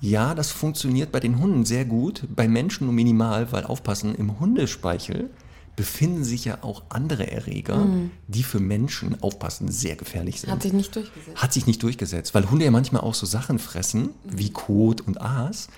[0.00, 4.40] ja, das funktioniert bei den Hunden sehr gut, bei Menschen nur minimal, weil aufpassen, im
[4.40, 5.30] Hundespeichel
[5.76, 7.86] befinden sich ja auch andere Erreger,
[8.28, 10.50] die für Menschen, aufpassen, sehr gefährlich sind.
[10.50, 11.42] Hat sich nicht durchgesetzt.
[11.42, 15.20] Hat sich nicht durchgesetzt, weil Hunde ja manchmal auch so Sachen fressen, wie Kot und
[15.20, 15.68] Aas.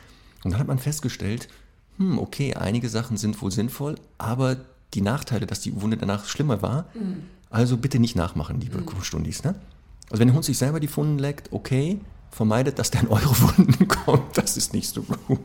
[0.42, 1.48] Und dann hat man festgestellt,
[1.98, 4.56] hm, okay, einige Sachen sind wohl sinnvoll, aber
[4.94, 6.86] die Nachteile, dass die Wunde danach schlimmer war,
[7.50, 9.44] also bitte nicht nachmachen, liebe Stundis.
[9.44, 9.54] Ne?
[10.10, 13.38] Also wenn der Hund sich selber die Wunden leckt, okay, vermeidet, dass der in eure
[13.40, 15.38] Wunden kommt, das ist nicht so gut.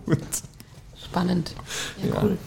[1.03, 1.53] Spannend.
[2.01, 2.23] Ja, Ja.
[2.23, 2.37] cool.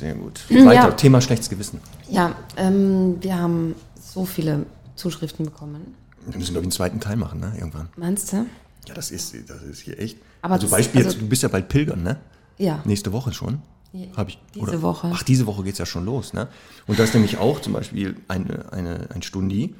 [0.00, 0.40] Sehr gut.
[0.48, 0.64] Ja.
[0.64, 1.78] Weiter, Thema schlechtes Gewissen.
[2.08, 4.64] Ja, ähm, wir haben so viele
[4.96, 5.94] Zuschriften bekommen.
[6.26, 7.52] Wir müssen, glaube ich, einen zweiten Teil machen, ne?
[7.58, 7.88] Irgendwann.
[7.96, 8.46] Meinst du?
[8.88, 10.16] Ja, das ist, das ist hier echt.
[10.42, 12.16] Aber also Beispiel, also- jetzt, du bist ja bald pilgern, ne?
[12.56, 12.80] Ja.
[12.84, 13.60] Nächste Woche schon.
[13.92, 15.10] Ja, Hab ich, diese Woche.
[15.12, 16.48] Ach, diese Woche geht es ja schon los, ne?
[16.86, 19.74] Und da ist nämlich auch zum Beispiel eine, eine, ein Stundi,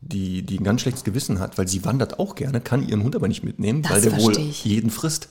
[0.00, 3.16] die, die ein ganz schlechtes Gewissen hat, weil sie wandert auch gerne, kann ihren Hund
[3.16, 4.64] aber nicht mitnehmen, Das weil der wohl ich.
[4.64, 5.28] jeden frisst.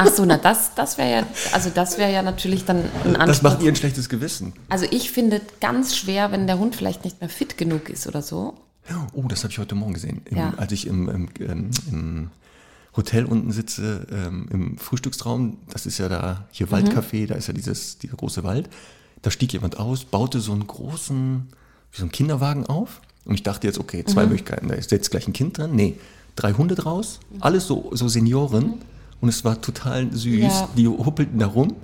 [0.00, 3.20] Ach so, na das, das wäre ja, also das wäre ja natürlich dann ein Das
[3.20, 3.42] Anspruch.
[3.50, 4.52] macht ihr ein schlechtes Gewissen.
[4.68, 8.22] Also ich finde ganz schwer, wenn der Hund vielleicht nicht mehr fit genug ist oder
[8.22, 8.54] so.
[9.12, 10.22] Oh, das habe ich heute Morgen gesehen.
[10.26, 10.54] Im, Ja.
[10.56, 12.30] Als ich im, im, ähm, im
[12.96, 16.72] Hotel unten sitze, ähm, im Frühstücksraum, das ist ja da, hier Mhm.
[16.72, 18.70] Waldcafé, da ist ja dieses, dieser große Wald.
[19.22, 21.48] Da stieg jemand aus, baute so einen großen,
[21.92, 23.00] wie so einen Kinderwagen auf.
[23.24, 24.28] Und ich dachte jetzt, okay, zwei Mhm.
[24.30, 24.68] Möglichkeiten.
[24.68, 25.72] Da ist jetzt gleich ein Kind drin.
[25.74, 25.98] Nee,
[26.36, 27.42] drei Hunde draus, Mhm.
[27.42, 28.74] alles so, so Senioren.
[29.20, 30.40] Und es war total süß.
[30.40, 30.68] Ja.
[30.76, 31.74] Die huppelten da rum.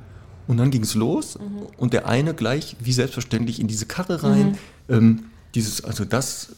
[0.47, 1.39] Und dann ging es los.
[1.39, 1.67] Mhm.
[1.77, 4.59] Und der eine gleich, wie selbstverständlich, in diese Karre rein.
[4.89, 5.25] Ähm,
[5.55, 6.49] dieses, also das,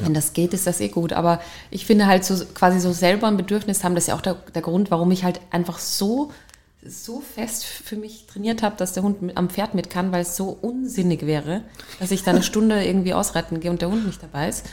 [0.00, 1.12] Wenn das geht, ist das eh gut.
[1.12, 4.20] Aber ich finde halt so quasi so selber ein Bedürfnis haben, das ist ja auch
[4.20, 6.30] der, der Grund, warum ich halt einfach so,
[6.86, 10.22] so fest für mich trainiert habe, dass der Hund mit, am Pferd mit kann, weil
[10.22, 11.62] es so unsinnig wäre,
[11.98, 14.64] dass ich da eine Stunde irgendwie ausreiten gehe und der Hund nicht dabei ist.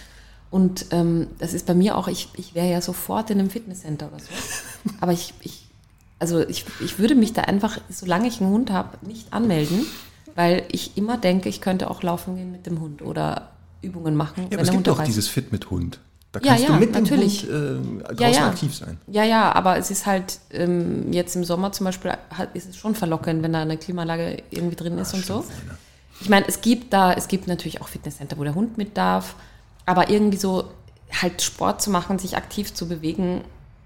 [0.52, 4.08] Und ähm, das ist bei mir auch, ich, ich wäre ja sofort in einem Fitnesscenter
[4.08, 4.28] oder so.
[5.00, 5.68] Aber ich, ich
[6.20, 9.88] also ich, ich würde mich da einfach, solange ich einen Hund habe, nicht anmelden,
[10.36, 13.50] weil ich immer denke, ich könnte auch laufen gehen mit dem Hund oder
[13.82, 16.00] Übungen machen, Ja, aber es gibt doch dieses Fit mit Hund.
[16.32, 17.42] Da Ja, kannst du ja, mit natürlich.
[17.48, 17.50] dem
[17.80, 18.48] Hund äh, draußen Ja, ja.
[18.50, 18.98] aktiv sein.
[19.08, 22.14] Ja, ja, aber es ist halt ähm, jetzt im Sommer zum Beispiel,
[22.54, 25.44] ist es schon verlockend, wenn da eine Klimaanlage irgendwie drin ist und so.
[26.22, 29.36] Ich meine, es gibt da, es gibt natürlich auch Fitnesscenter, wo der Hund mit darf,
[29.86, 30.70] aber irgendwie so
[31.22, 33.44] halt Sport zu machen, sich aktiv zu bewegen,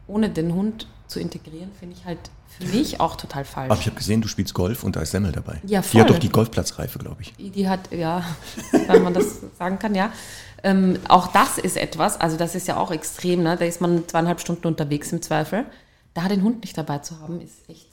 [0.07, 2.19] ohne den Hund zu integrieren, finde ich halt
[2.57, 3.71] für mich auch total falsch.
[3.71, 5.59] Aber ich habe gesehen, du spielst Golf und da ist Semmel dabei.
[5.65, 6.05] Ja, Die hat voll.
[6.05, 7.33] doch die Golfplatzreife, glaube ich.
[7.37, 8.23] Die hat, ja,
[8.87, 10.11] wenn man das sagen kann, ja.
[10.63, 13.55] Ähm, auch das ist etwas, also das ist ja auch extrem, ne?
[13.57, 15.65] da ist man zweieinhalb Stunden unterwegs im Zweifel.
[16.13, 17.87] Da den Hund nicht dabei zu haben, ist echt.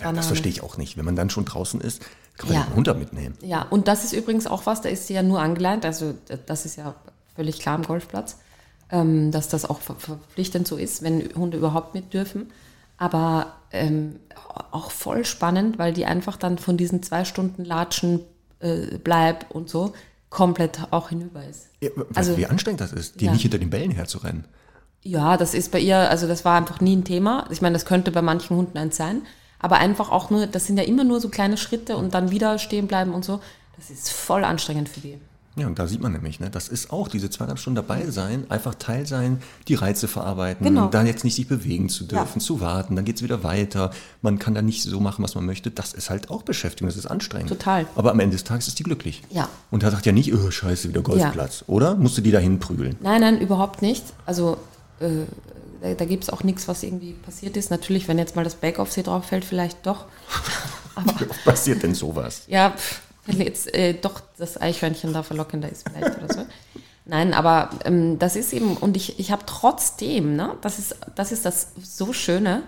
[0.00, 0.96] Ja, das verstehe ich auch nicht.
[0.96, 2.02] Wenn man dann schon draußen ist,
[2.48, 2.62] kann Ja.
[2.64, 3.36] den Hund da mitnehmen.
[3.42, 6.14] Ja, und das ist übrigens auch was, da ist sie ja nur angeleint, also
[6.46, 6.94] das ist ja
[7.34, 8.36] völlig klar am Golfplatz,
[8.90, 12.50] ähm, dass das auch ver verpflichtend so ist, wenn Hunde überhaupt mit dürfen.
[12.98, 14.16] Aber ähm,
[14.70, 18.20] auch voll spannend, weil die einfach dann von diesen zwei Stunden Latschen,
[18.60, 19.92] äh, Bleib und so
[20.30, 21.68] komplett auch hinüber ist.
[21.80, 23.32] Ja, weißt du, Also- wie anstrengend das ist, die Ja.
[23.32, 24.44] nicht hinter den Bällen herzurennen.
[25.02, 27.46] Ja, das ist bei ihr, also das war einfach nie ein Thema.
[27.50, 29.22] Ich meine, das könnte bei manchen Hunden eins sein.
[29.62, 32.58] Aber einfach auch nur, das sind ja immer nur so kleine Schritte und dann wieder
[32.58, 33.40] stehen bleiben und so.
[33.76, 35.18] Das ist voll anstrengend für die.
[35.54, 38.46] Ja, und da sieht man nämlich, ne, das ist auch diese zweieinhalb Stunden dabei sein,
[38.50, 40.86] einfach Teil sein, die Reize verarbeiten, Genau.
[40.88, 42.44] da jetzt nicht sich bewegen zu dürfen, Ja.
[42.44, 43.90] zu warten, dann geht's wieder weiter.
[44.22, 45.70] Man kann da nicht so machen, was man möchte.
[45.70, 47.50] Das ist halt auch Beschäftigung, das ist anstrengend.
[47.50, 47.86] Total.
[47.96, 49.22] Aber am Ende des Tages ist die glücklich.
[49.28, 49.46] Ja.
[49.70, 51.96] Und da sagt ja nicht, oh, scheiße, wieder Golfplatz, oder?
[51.96, 52.96] Musst du die dahin prügeln?
[53.02, 54.04] Nein, nein, überhaupt nicht.
[54.24, 54.56] Also
[55.00, 55.06] äh,
[55.82, 57.70] da, da gibt es auch nichts, was irgendwie passiert ist.
[57.70, 60.06] Natürlich, wenn jetzt mal das Bake auf sie drauf fällt, vielleicht doch.
[61.18, 62.44] Wie oft passiert denn sowas?
[62.46, 62.74] Ja,
[63.26, 66.46] wenn jetzt äh, doch das Eichhörnchen da verlockender ist vielleicht oder so.
[67.04, 71.32] Nein, aber ähm, das ist eben, und ich, ich habe trotzdem, ne, das ist, das
[71.32, 72.62] ist das so Schöne,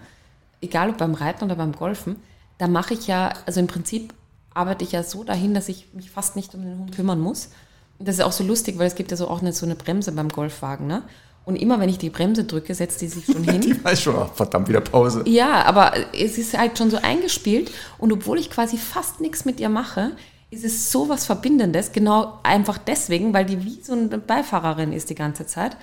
[0.60, 2.16] egal ob beim Reiten oder beim Golfen,
[2.58, 4.12] da mache ich ja, also im Prinzip
[4.52, 7.50] arbeite ich ja so dahin, dass ich mich fast nicht um den Hund kümmern muss.
[7.98, 9.76] Und das ist auch so lustig, weil es gibt ja so auch eine, so eine
[9.76, 11.02] Bremse beim Golfwagen, ne?
[11.44, 13.60] Und immer wenn ich die Bremse drücke, setzt die sich schon hin.
[13.60, 15.22] Die weiß schon, oh, verdammt, wieder Pause.
[15.26, 19.60] Ja, aber es ist halt schon so eingespielt und obwohl ich quasi fast nichts mit
[19.60, 20.12] ihr mache,
[20.50, 25.10] ist es so was Verbindendes, genau einfach deswegen, weil die wie so eine Beifahrerin ist
[25.10, 25.76] die ganze Zeit.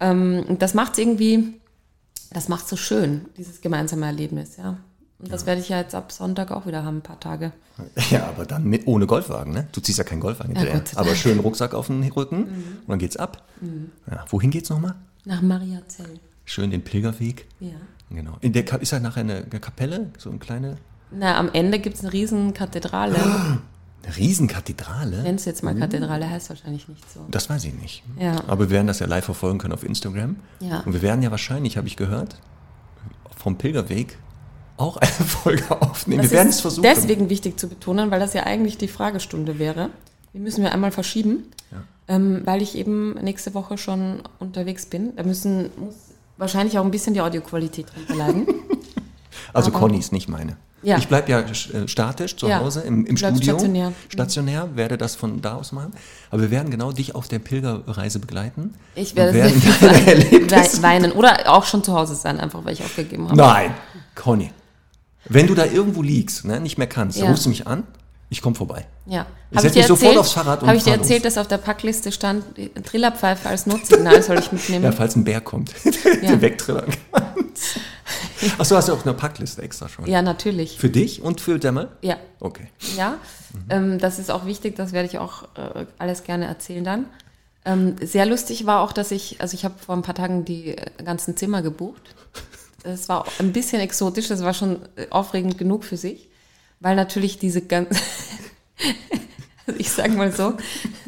[0.00, 1.54] Ähm, und das macht irgendwie,
[2.32, 4.78] das macht so schön, dieses gemeinsame Erlebnis, ja.
[5.18, 7.52] Und das werde ich ja jetzt ab Sonntag auch wieder haben, ein paar Tage.
[8.10, 9.66] Ja, aber dann mit, ohne Golfwagen, ne?
[9.72, 10.82] Du ziehst ja keinen Golfwagen hinterher.
[10.86, 11.18] Sei aber Dank.
[11.18, 13.42] schön Rucksack auf den Rücken und dann geht's ab.
[14.10, 14.94] Ja, wohin geht's nochmal?
[15.26, 16.20] Nach Mariazell.
[16.46, 17.46] Schön den Pilgerweg.
[17.60, 17.72] Ja.
[18.10, 18.36] Genau.
[18.40, 20.76] In der Ka- ist ja nachher eine, Kapelle, so eine kleine.
[21.10, 23.16] Na, am Ende gibt es eine riesen Kathedrale.
[23.16, 25.24] Eine Riesenkathedrale?
[25.24, 27.20] Wenn es jetzt mal Kathedrale heißt, wahrscheinlich nicht so.
[27.30, 28.04] Das weiß ich nicht.
[28.18, 28.36] Ja.
[28.46, 30.36] Aber wir werden das ja live verfolgen können auf Instagram.
[30.60, 30.80] Ja.
[30.80, 32.36] Und wir werden ja wahrscheinlich, habe ich gehört,
[33.36, 34.16] vom Pilgerweg
[34.76, 36.22] auch eine Folge aufnehmen.
[36.22, 36.82] Das wir werden ist es versuchen.
[36.82, 39.90] deswegen wichtig zu betonen, weil das ja eigentlich die Fragestunde wäre.
[40.34, 41.44] Die müssen wir einmal verschieben,
[42.08, 45.16] ähm, weil ich eben nächste Woche schon unterwegs bin.
[45.16, 45.94] Da müssen muss
[46.36, 48.46] wahrscheinlich auch ein bisschen die Audioqualität drunter leiden.
[49.52, 50.56] Also Aber- Connys, nicht meine.
[50.82, 50.98] Ja.
[50.98, 52.60] Ich bleibe ja äh, statisch zu Ja.
[52.60, 53.42] Hause im, im Studio.
[53.42, 53.92] stationär.
[54.08, 55.92] Stationär, werde das von da aus machen.
[56.30, 58.74] Aber wir werden genau dich auf der Pilgerreise begleiten.
[58.94, 62.74] Ich werde werden sehr deine Erlebnisse- weinen oder auch schon zu Hause sein, einfach weil
[62.74, 63.36] ich aufgegeben habe.
[63.36, 63.74] Nein,
[64.14, 64.50] Conny.
[65.28, 67.24] Wenn du da irgendwo liegst, ne, nicht mehr kannst, Ja.
[67.24, 67.84] dann rufst du mich an,
[68.28, 68.86] ich komme vorbei.
[69.06, 69.26] Ja.
[69.50, 71.46] Ich Hab setz dir mich sofort aufs Fahrrad und Habe ich dir erzählt, dass auf
[71.48, 72.44] der Packliste stand,
[72.84, 74.84] Trillerpfeife als Notsignal soll ich mitnehmen?
[74.84, 75.72] Ja, falls ein Bär kommt,
[76.22, 76.30] Ja.
[76.30, 77.80] den wegtrillern kannst.
[78.58, 80.06] Achso, hast du auch eine Packliste extra schon?
[80.06, 80.78] Ja, natürlich.
[80.78, 81.88] Für dich und für Dämmel?
[82.02, 82.16] Ja.
[82.40, 82.68] Okay.
[82.96, 83.16] Ja,
[83.70, 87.06] ähm, das ist auch wichtig, das werde ich auch äh, alles gerne erzählen dann.
[87.64, 90.76] Ähm, sehr lustig war auch, dass ich, also ich habe vor ein paar Tagen die
[90.76, 92.02] äh, ganzen Zimmer gebucht.
[92.86, 96.28] Das war ein bisschen exotisch, das war schon äh, aufregend genug für sich,
[96.80, 97.96] weil natürlich diese ganzen,
[99.66, 100.54] also ich sage mal so,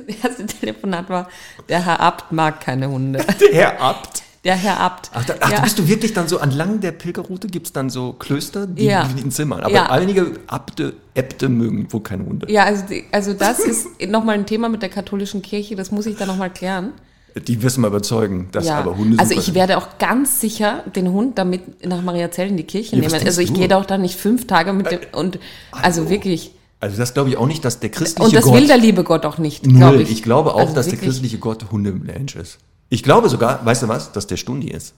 [0.07, 1.29] das erste Telefonat war,
[1.68, 3.24] der Herr Abt mag keine Hunde.
[3.41, 4.22] Der Herr Abt.
[4.45, 5.11] Der Herr Abt.
[5.14, 5.61] Ach, da, ach ja.
[5.61, 9.09] bist du wirklich dann so entlang der Pilgerroute gibt es dann so Klöster, die Ja.
[9.22, 9.61] in Zimmern.
[9.61, 9.91] Aber Ja.
[9.91, 12.51] einige Abte, Äbte mögen wohl keine Hunde.
[12.51, 16.07] ja, also, die, also das ist nochmal ein Thema mit der katholischen Kirche, das muss
[16.07, 16.93] ich dann nochmal klären.
[17.41, 18.78] Die wirst du mal überzeugen, dass ja.
[18.78, 19.55] aber Hunde also ich sind.
[19.55, 23.14] werde auch ganz sicher den Hund damit nach Mariazell in die Kirche Ja, nehmen.
[23.26, 23.55] Also ich du?
[23.55, 25.39] Äh, gehe da auch dann nicht fünf Tage mit dem und
[25.72, 26.11] also hallo.
[26.11, 26.53] wirklich.
[26.80, 28.55] Also das glaube ich auch nicht, dass der christliche Und das Gott...
[28.55, 29.76] will der liebe Gott auch nicht, Null.
[29.78, 30.11] glaube Ich.
[30.11, 30.22] ich.
[30.22, 31.11] glaube auch, Also dass der wirklich.
[31.11, 32.59] christliche Gott Hundemensch ist.
[32.89, 34.95] Ich glaube sogar, weißt du was, dass der Stundi ist.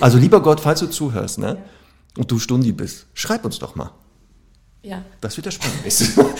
[0.00, 1.58] Also lieber Gott, falls du zuhörst, ne?
[2.18, 3.90] Und du Stundi bist, schreib uns doch mal.
[4.82, 5.02] Ja.
[5.20, 5.78] Das wird ja spannend.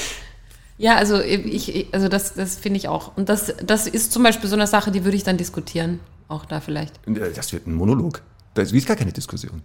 [0.76, 3.16] Ja, also ich, also das, das finde ich auch.
[3.16, 6.00] Und das, das ist zum Beispiel so eine Sache, die würde ich dann diskutieren.
[6.28, 6.98] Auch da vielleicht.
[7.36, 8.22] Das wird ein Monolog.
[8.54, 9.62] Das ist gar keine Diskussion.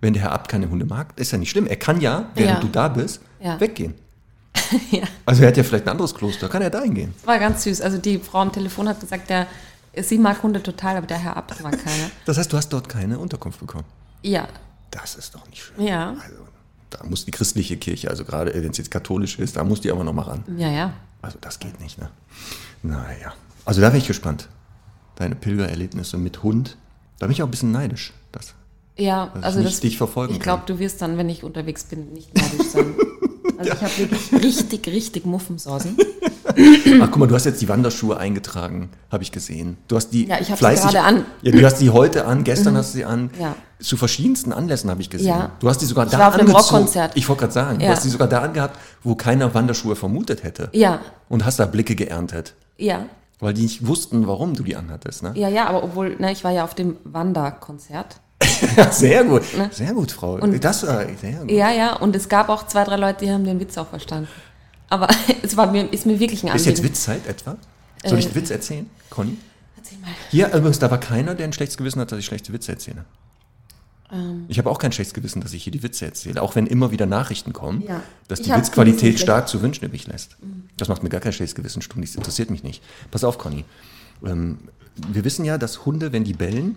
[0.00, 1.66] Wenn der Herr Abt keine Hunde mag, ist ja nicht schlimm.
[1.66, 2.60] Er kann ja, während Ja.
[2.60, 3.58] du da bist, Ja.
[3.58, 3.94] weggehen.
[4.90, 5.04] ja.
[5.26, 7.14] Also er hat ja vielleicht ein anderes Kloster, kann er da hingehen.
[7.18, 7.80] Das war ganz süß.
[7.80, 9.46] Also die Frau am Telefon hat gesagt, der,
[10.00, 12.10] sie mag Hunde total, aber der Herr Abt mag keine.
[12.26, 13.84] Das heißt, du hast dort keine Unterkunft bekommen.
[14.22, 14.46] Ja.
[14.90, 15.84] Das ist doch nicht schön.
[15.86, 16.10] Ja.
[16.10, 16.42] Also,
[16.92, 19.90] da muss die christliche Kirche, also gerade wenn es jetzt katholisch ist, da muss die
[19.90, 20.44] aber noch mal ran.
[20.56, 20.92] Ja, ja.
[21.20, 22.10] Also das geht nicht, ne?
[22.82, 23.32] Naja.
[23.64, 24.48] Also da bin ich gespannt.
[25.16, 26.76] Deine Pilgererlebnisse mit Hund.
[27.18, 28.12] Da bin ich auch ein bisschen neidisch.
[28.32, 28.54] Das.
[28.96, 31.44] Ja, Dass ich also nicht das, dich verfolgen Ich glaube, du wirst dann, wenn ich
[31.44, 32.94] unterwegs bin, nicht neidisch sein.
[33.58, 35.96] Also ich habe wirklich richtig, richtig Muffensausen.
[37.00, 39.76] Ach guck mal, du hast jetzt die Wanderschuhe eingetragen, habe ich gesehen.
[39.88, 41.24] Du hast die Ja, ich fleißig- gerade an.
[41.42, 43.30] Ja, du hast die heute an, gestern hast du sie an.
[43.40, 43.54] Ja.
[43.80, 45.28] Zu verschiedensten Anlässen habe ich gesehen.
[45.28, 45.50] Ja.
[45.58, 46.52] Du hast die sogar Ich da war angezogen.
[46.52, 47.12] Rockkonzert.
[47.16, 47.90] Ich wollte gerade sagen, du Ja.
[47.92, 50.68] hast die sogar da angehabt, wo keiner Wanderschuhe vermutet hätte.
[50.72, 52.54] Ja, Und hast da Blicke geerntet.
[52.78, 53.06] ja,
[53.40, 55.24] Weil die nicht wussten, warum du die anhattest.
[55.24, 55.32] Ne?
[55.34, 58.20] ja, ja, aber obwohl, ne, ich war ja auf dem Wanderkonzert.
[58.76, 59.42] Ja, sehr gut.
[59.72, 60.38] Sehr gut, Frau.
[60.38, 61.50] das war sehr gut.
[61.50, 64.28] Ja, ja, und es gab auch zwei, drei Leute, die haben den Witz auch verstanden.
[64.92, 65.08] Aber
[65.42, 66.70] es war mir, ist mir wirklich ein Ist Anliegen.
[66.70, 67.56] jetzt Witzzeit etwa?
[68.04, 69.38] Soll ich Äh, einen Witz erzählen, Conny?
[69.76, 70.10] Erzähl mal.
[70.30, 73.04] Hier übrigens, da war keiner, der ein schlechtes Gewissen hat, dass ich schlechte Witze erzähle.
[74.12, 74.44] Ähm.
[74.48, 76.90] Ich habe auch kein schlechtes Gewissen, dass ich hier die Witze erzähle, auch wenn immer
[76.90, 78.02] wieder Nachrichten kommen, Ja.
[78.28, 80.36] dass die Witzqualität stark zu wünschen übrig lässt.
[80.76, 82.82] Das macht mir gar kein schlechtes Gewissen, Stunden, das interessiert mich nicht.
[83.10, 83.64] Pass auf, Conny.
[84.26, 84.58] Ähm,
[85.10, 86.76] wir wissen ja, dass Hunde, wenn die bellen,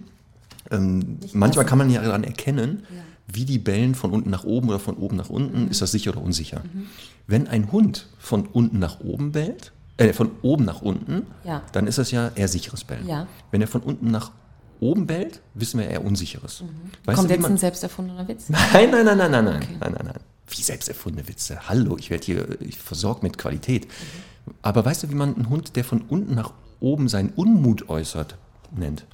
[0.72, 2.84] ähm, manchmal kann man ja daran erkennen,
[3.28, 5.71] wie die bellen von unten nach oben oder von oben nach unten, mhm.
[5.71, 6.61] ist das sicher oder unsicher.
[6.61, 6.88] Mhm.
[7.28, 11.63] Wenn ein Hund von unten nach oben bellt, äh, von oben nach unten, ja.
[11.71, 13.07] dann ist das ja eher sicheres Bellen.
[13.07, 13.28] Ja.
[13.51, 14.32] Wenn er von unten nach
[14.80, 16.61] oben bellt, wissen wir eher unsicheres.
[16.61, 16.67] Mhm.
[17.05, 18.49] Weißt Kommt du, jetzt ein selbst erfundener Witz?
[18.49, 19.78] Nein, nein, nein, nein, nein, nein, okay.
[19.80, 20.19] nein, nein, nein.
[20.47, 21.67] Wie selbst erfundene Witze?
[21.67, 23.88] Hallo, ich werde hier ich versorgt mit Qualität.
[23.88, 24.53] Mhm.
[24.61, 28.38] Aber weißt du, wie man einen Hund, der von unten nach oben seinen Unmut äußert,
[28.76, 29.05] nennt?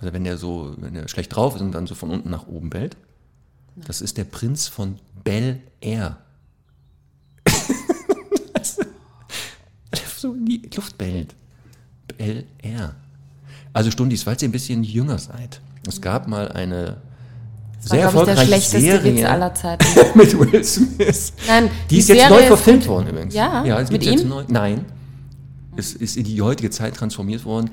[0.00, 2.46] Also wenn der so, wenn er schlecht drauf ist und dann so von unten nach
[2.46, 2.96] oben bellt,
[3.76, 6.18] das ist der Prinz von Bel Air.
[10.16, 11.34] So in die Luft bellt.
[12.16, 12.94] Bel Air.
[13.74, 15.60] Also Stundis, falls ihr ein bisschen jünger seid.
[15.86, 16.96] Es gab mal eine
[17.82, 19.84] Das sehr war, glaube ich, der erfolgreiche schlechteste Witz Serie aller Zeiten.
[20.18, 21.32] mit Will Smith.
[21.46, 23.34] Nein, die die ist jetzt Serie neu ist verfilmt worden übrigens.
[23.34, 24.28] Ja, es mit ihm?
[24.28, 24.86] Neu, nein,
[25.76, 27.70] es ist in die heutige Zeit transformiert worden.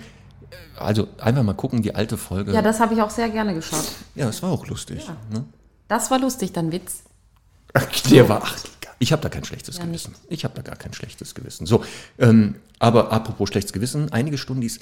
[0.77, 2.51] Also einfach mal gucken, die alte Folge.
[2.51, 3.85] Ja, das habe ich auch sehr gerne geschaut.
[4.15, 5.07] Ja, das war auch lustig.
[5.31, 5.45] Ne?
[5.91, 7.03] Das war lustig, dann Witz.
[8.09, 8.57] Der war, ach,
[8.99, 10.15] ich habe da kein schlechtes Ja, Gewissen.
[10.29, 11.65] Ich habe da gar kein schlechtes Gewissen.
[11.65, 11.83] So,
[12.17, 14.79] ähm, aber apropos schlechtes Gewissen, einige Stundis,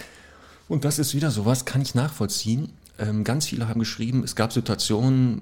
[0.68, 2.70] und das ist wieder sowas, kann ich nachvollziehen.
[2.99, 5.41] Ähm, ganz viele haben geschrieben, es gab Situationen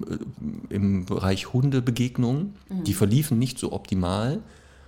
[0.70, 4.38] äh, im Bereich Hundebegegnungen, die verliefen nicht so optimal.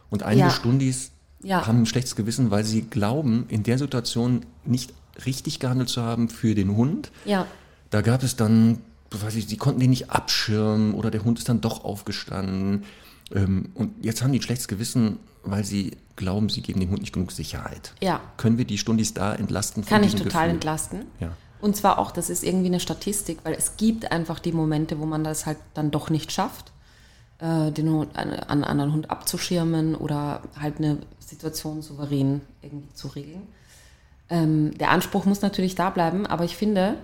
[0.08, 0.50] Und einige Ja.
[0.50, 1.10] Stundis
[1.42, 1.66] Ja.
[1.66, 4.94] haben ein schlechtes Gewissen, weil sie glauben, in der Situation nicht
[5.26, 7.10] richtig gehandelt zu haben für den Hund.
[7.26, 7.46] Ja.
[7.90, 8.78] Da gab es dann,
[9.10, 12.84] weiß ich, die konnten den nicht abschirmen oder der Hund ist dann doch aufgestanden.
[13.34, 17.00] Ähm, und jetzt haben die ein schlechtes Gewissen, weil sie glauben, sie geben dem Hund
[17.00, 17.94] nicht genug Sicherheit.
[18.00, 18.20] Ja.
[18.36, 19.82] Können wir die Stundis da entlasten?
[19.82, 20.50] von Kann ich total Gefühl?
[20.50, 21.04] entlasten.
[21.18, 21.32] Ja.
[21.60, 25.06] Und zwar auch, das ist irgendwie eine Statistik, weil es gibt einfach die Momente, wo
[25.06, 26.72] man das halt dann doch nicht schafft,
[27.38, 33.08] äh, den Hund, an einen anderen Hund abzuschirmen oder halt eine Situation souverän irgendwie zu
[33.08, 33.42] regeln.
[34.30, 36.96] Ähm, der Anspruch muss natürlich da bleiben, aber ich finde,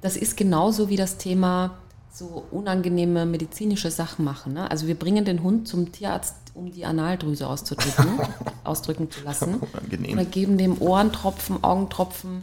[0.00, 1.78] das ist genauso wie das Thema
[2.12, 4.54] so unangenehme medizinische Sachen machen.
[4.54, 4.70] Ne?
[4.70, 8.20] Also wir bringen den Hund zum Tierarzt, um die Analdrüse auszudrücken,
[8.64, 9.56] ausdrücken zu lassen.
[9.56, 10.12] Unangenehm.
[10.14, 12.42] Oder geben dem Ohrentropfen, Augentropfen,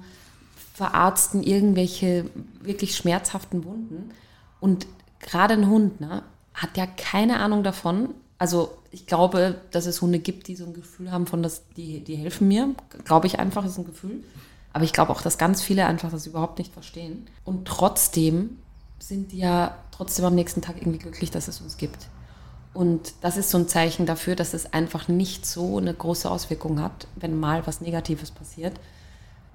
[0.73, 2.25] verarzten irgendwelche
[2.61, 4.11] wirklich schmerzhaften Wunden.
[4.59, 4.85] Und
[5.19, 6.23] gerade ein Hund ne,
[6.53, 8.09] hat ja keine Ahnung davon.
[8.37, 12.03] Also ich glaube, dass es Hunde gibt, die so ein Gefühl haben von, dass die,
[12.03, 12.75] die helfen mir.
[13.05, 14.23] Glaube ich einfach, ist ein Gefühl.
[14.73, 17.27] Aber ich glaube auch, dass ganz viele einfach das überhaupt nicht verstehen.
[17.45, 18.57] Und trotzdem
[18.99, 22.07] sind die ja trotzdem am nächsten Tag irgendwie glücklich, dass es uns gibt.
[22.73, 26.81] Und das ist so ein Zeichen dafür, dass es einfach nicht so eine große Auswirkung
[26.81, 28.73] hat, wenn mal was Negatives passiert.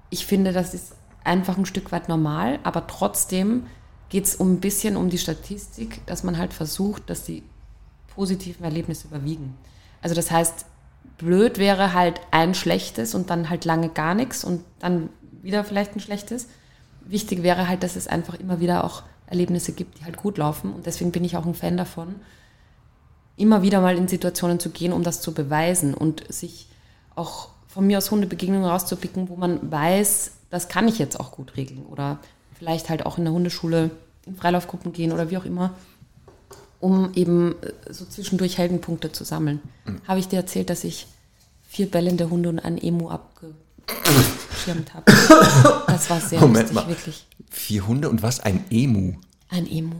[0.09, 0.93] Ich finde, das ist
[1.25, 3.67] einfach ein Stück weit normal, aber trotzdem
[4.07, 7.43] geht es um ein bisschen um die Statistik, dass man halt versucht, dass die
[8.15, 9.55] positiven Erlebnisse überwiegen.
[10.01, 10.65] Also das heißt,
[11.17, 15.09] blöd wäre halt ein schlechtes und dann halt lange gar nichts und dann
[15.41, 16.47] wieder vielleicht ein schlechtes.
[17.05, 20.73] Wichtig wäre halt, dass es einfach immer wieder auch Erlebnisse gibt, die halt gut laufen.
[20.73, 22.15] Und deswegen bin ich auch ein Fan davon,
[23.35, 26.67] immer wieder mal in Situationen zu gehen, um das zu beweisen und sich
[27.15, 31.55] auch von mir aus Hundebegegnungen rauszupicken, wo man weiß, das kann ich jetzt auch gut
[31.55, 31.85] regeln.
[31.85, 32.19] Oder
[32.53, 33.91] vielleicht halt auch in der Hundeschule
[34.25, 35.73] in Freilaufgruppen gehen oder wie auch immer,
[36.79, 39.59] um eben äh, so zwischendurch Heldenpunkte zu sammeln.
[40.07, 41.07] Habe ich dir erzählt, dass ich
[41.67, 45.03] vier bellende Hunde und einen Emu abgeschirmt habe?
[45.87, 46.87] Das war sehr Moment lustig, mal.
[46.87, 47.25] wirklich.
[47.49, 48.39] Vier Hunde und was?
[48.39, 49.13] Ein Emu.
[49.49, 49.95] Ein Emu.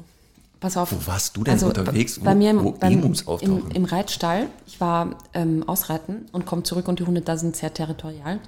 [0.60, 0.92] Pass auf.
[0.92, 3.72] Wo warst du denn unterwegs, b- Bei wo- mir im, wo beim, Emus im, auftauchen?
[3.72, 4.48] im Reitstall.
[4.68, 8.40] Ich war ähm, ausreiten und komme zurück und die Hunde da sind sehr territorial.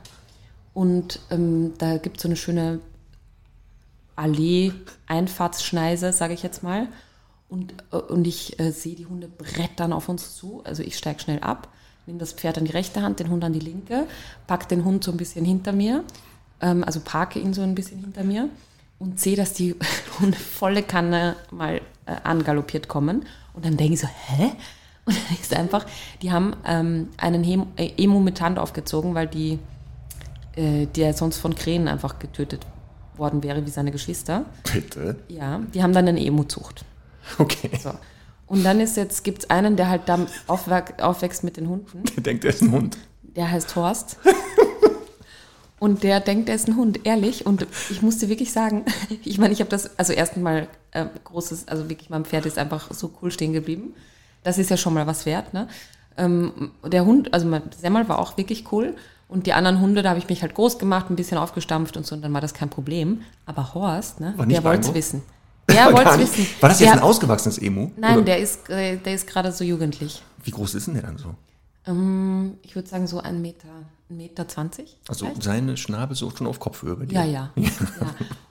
[0.74, 2.80] Und ähm, da gibt es so eine schöne
[4.16, 6.88] Allee-Einfahrtsschneise, sage ich jetzt mal.
[7.52, 10.62] Und, äh, und ich äh, sehe die Hunde brettern auf uns zu.
[10.64, 11.68] Also ich steige schnell ab,
[12.08, 14.08] nehme das Pferd an die rechte Hand, den Hund an die linke,
[14.47, 16.06] pack den Hund so ein bisschen hinter mir,
[16.62, 18.49] ähm, also parke ihn so ein bisschen hinter mir
[18.99, 19.76] und sehe, dass die
[20.20, 23.26] Hunde volle Kanne mal äh, angaloppiert kommen.
[23.54, 24.52] Und dann denke ich so, hä?
[25.04, 25.88] Und dann ist einfach,
[26.22, 29.58] die haben ähm, einen Hem äh, Emu mit Hand aufgezogen, weil die,
[30.56, 32.68] äh, der sonst von Krähen einfach getötet
[33.18, 34.45] worden wäre, wie seine Geschwister.
[34.72, 35.16] Bitte?
[35.28, 36.86] Ja, die haben dann eine Emu-Zucht.
[37.38, 37.72] Okay.
[37.82, 37.92] So.
[38.48, 42.04] Und dann ist jetzt, gibt es einen, der halt da aufwächst, mit den Hunden.
[42.16, 42.98] Der denkt, er ist ein Hund.
[43.22, 44.18] Der heißt Horst.
[45.80, 47.48] Und der denkt, er ist ein Hund, ehrlich.
[47.48, 48.86] Und ich musste wirklich sagen,
[49.24, 52.60] ich meine, ich habe das, also erstens mal äh, großes, also wirklich, mein Pferd ist
[52.60, 53.96] einfach so cool stehen geblieben.
[54.44, 55.68] Das ist ja schon mal was wert, ne?
[56.18, 58.96] Ähm, der Hund, also mein Semmel war auch wirklich cool.
[59.28, 62.06] Und die anderen Hunde, da habe ich mich halt groß gemacht, ein bisschen aufgestampft und
[62.06, 63.22] so, und dann war das kein Problem.
[63.48, 65.24] Aber Horst, ne, der wollte es wissen.
[65.72, 66.38] Es nicht.
[66.38, 66.48] wissen.
[66.60, 67.92] War das jetzt der, ein ausgewachsenes Emu?
[67.98, 70.22] Nein, Oder der ist, äh, der ist gerade so jugendlich.
[70.44, 71.36] Wie groß ist denn der dann so?
[71.88, 73.68] Ähm, ich würde sagen so ein Meter,
[74.10, 74.98] ein Meter zwanzig.
[75.08, 75.44] Also vielleicht.
[75.44, 77.20] seine Schnabel so schon auf Kopfhöhe bei dir.
[77.20, 77.50] Ja, ja.
[77.56, 77.72] ja.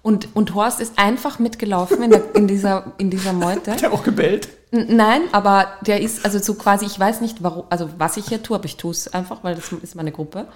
[0.02, 3.76] Und, und Horst ist einfach mitgelaufen in, der, in, dieser, in dieser Meute.
[3.80, 4.48] Der auch gebellt?
[4.72, 8.40] Nein, aber der ist also so quasi, ich weiß nicht, warum, also was ich hier
[8.40, 10.46] tue, aber ich tue es einfach, weil das ist meine Gruppe.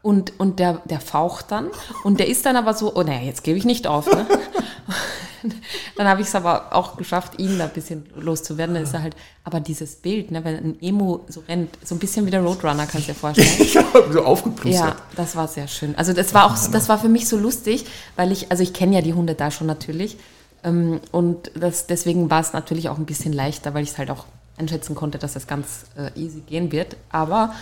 [0.00, 1.68] Und, und der, der faucht dann
[2.04, 4.06] und der ist dann aber so, oh naja, jetzt gebe ich nicht auf.
[4.06, 4.26] Ne?
[5.96, 8.74] dann habe ich es aber auch geschafft, ihn da ein bisschen loszuwerden.
[8.74, 11.98] Dann ist er halt, aber dieses Bild, ne, wenn ein Emo so rennt, so ein
[11.98, 13.48] bisschen wie der Roadrunner, kannst du dir vorstellen.
[13.58, 14.94] Ich habe so aufgeplustert.
[14.94, 15.94] Ja, das war sehr schön.
[15.96, 17.84] Also das war auch, das war für mich so lustig,
[18.16, 20.16] weil ich, also ich kenne ja die Hunde da schon natürlich.
[20.64, 24.10] Ähm, und das, deswegen war es natürlich auch ein bisschen leichter, weil ich es halt
[24.10, 24.26] auch
[24.56, 26.96] einschätzen konnte, dass das ganz äh, easy gehen wird.
[27.10, 27.54] Aber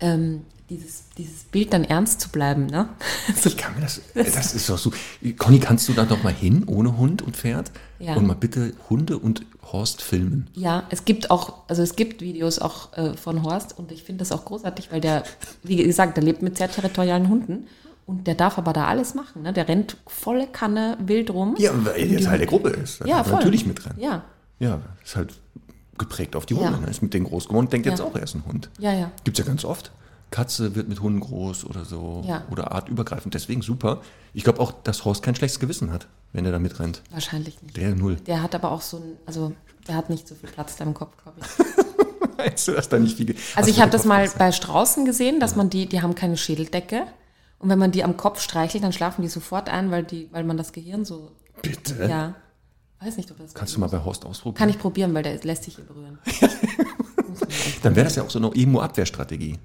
[0.00, 0.44] ähm,
[0.76, 2.88] dieses, dieses Bild dann ernst zu bleiben, ne?
[3.44, 4.92] Ich kann mir das, das ist doch so.
[5.38, 7.70] Conny, kannst du da doch mal hin, ohne Hund und Pferd?
[7.98, 8.14] Ja.
[8.16, 9.42] Und mal bitte Hunde und
[9.72, 10.48] Horst filmen.
[10.54, 14.18] ja, es gibt auch, also es gibt Videos auch äh, von Horst und ich finde
[14.18, 15.22] das auch großartig, weil der,
[15.62, 17.66] wie gesagt, der lebt mit sehr territorialen Hunden
[18.04, 19.42] und der darf aber da alles machen.
[19.42, 19.52] Ne?
[19.52, 21.54] Der rennt volle Kanne wild rum.
[21.58, 23.00] Ja, weil er jetzt Teil der Gruppe ist.
[23.00, 23.34] Da Ja, voll.
[23.34, 23.94] natürlich mit rein.
[23.98, 24.24] Ja,
[24.58, 25.32] Ja, ist halt
[25.96, 26.60] geprägt auf die Ja.
[26.66, 26.80] Hunde.
[26.80, 26.90] Ne?
[26.90, 28.04] Ist mit denen groß geworden, denkt jetzt Ja.
[28.04, 28.68] auch, er ist ein Hund.
[28.78, 29.10] ja, ja.
[29.24, 29.90] Gibt's ja ganz oft.
[30.32, 32.24] Katze wird mit Hunden groß oder so.
[32.26, 32.44] Ja.
[32.50, 33.34] Oder artübergreifend.
[33.34, 34.02] Deswegen super.
[34.34, 37.02] Ich glaube auch, dass Horst kein schlechtes Gewissen hat, wenn er da mitrennt.
[37.10, 37.76] Wahrscheinlich nicht.
[37.76, 38.16] Der null.
[38.26, 39.52] Der hat aber auch so ein, also
[39.86, 42.36] der hat nicht so viel Platz da im Kopf, glaube ich.
[42.36, 43.36] Meinst du, dass da nicht viel...
[43.54, 47.04] Also ich habe das mal bei Straußen gesehen, dass man die, die haben keine Schädeldecke.
[47.58, 50.42] Und wenn man die am Kopf streichelt, dann schlafen die sofort ein, weil, die, weil
[50.42, 51.30] man das Gehirn so,
[51.62, 52.06] Bitte?
[52.06, 52.34] ja,
[53.00, 54.58] weiß nicht, ob das Kannst du mal bei Horst ausprobieren?
[54.58, 56.18] Kann ich probieren, weil der lässt sich hier berühren.
[57.82, 59.58] Dann wäre das ja auch so eine Emo-Abwehrstrategie.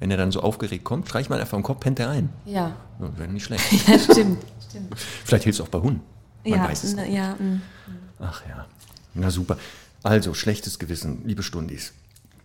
[0.00, 2.28] Wenn er dann so aufgeregt kommt, streicht man einfach am Kopf, pennt er ein.
[2.44, 3.64] Ja, Ja, Wäre nicht schlecht.
[3.88, 4.42] ja stimmt.
[4.68, 4.94] stimmt.
[5.24, 6.02] Vielleicht hilft es auch bei Hunden.
[6.44, 7.12] Man ja, weiß es nicht.
[7.12, 7.62] ja, mm.
[8.20, 8.66] Ach ja.
[9.14, 9.56] Na super.
[10.02, 11.92] Also, schlechtes Gewissen, liebe Stundis.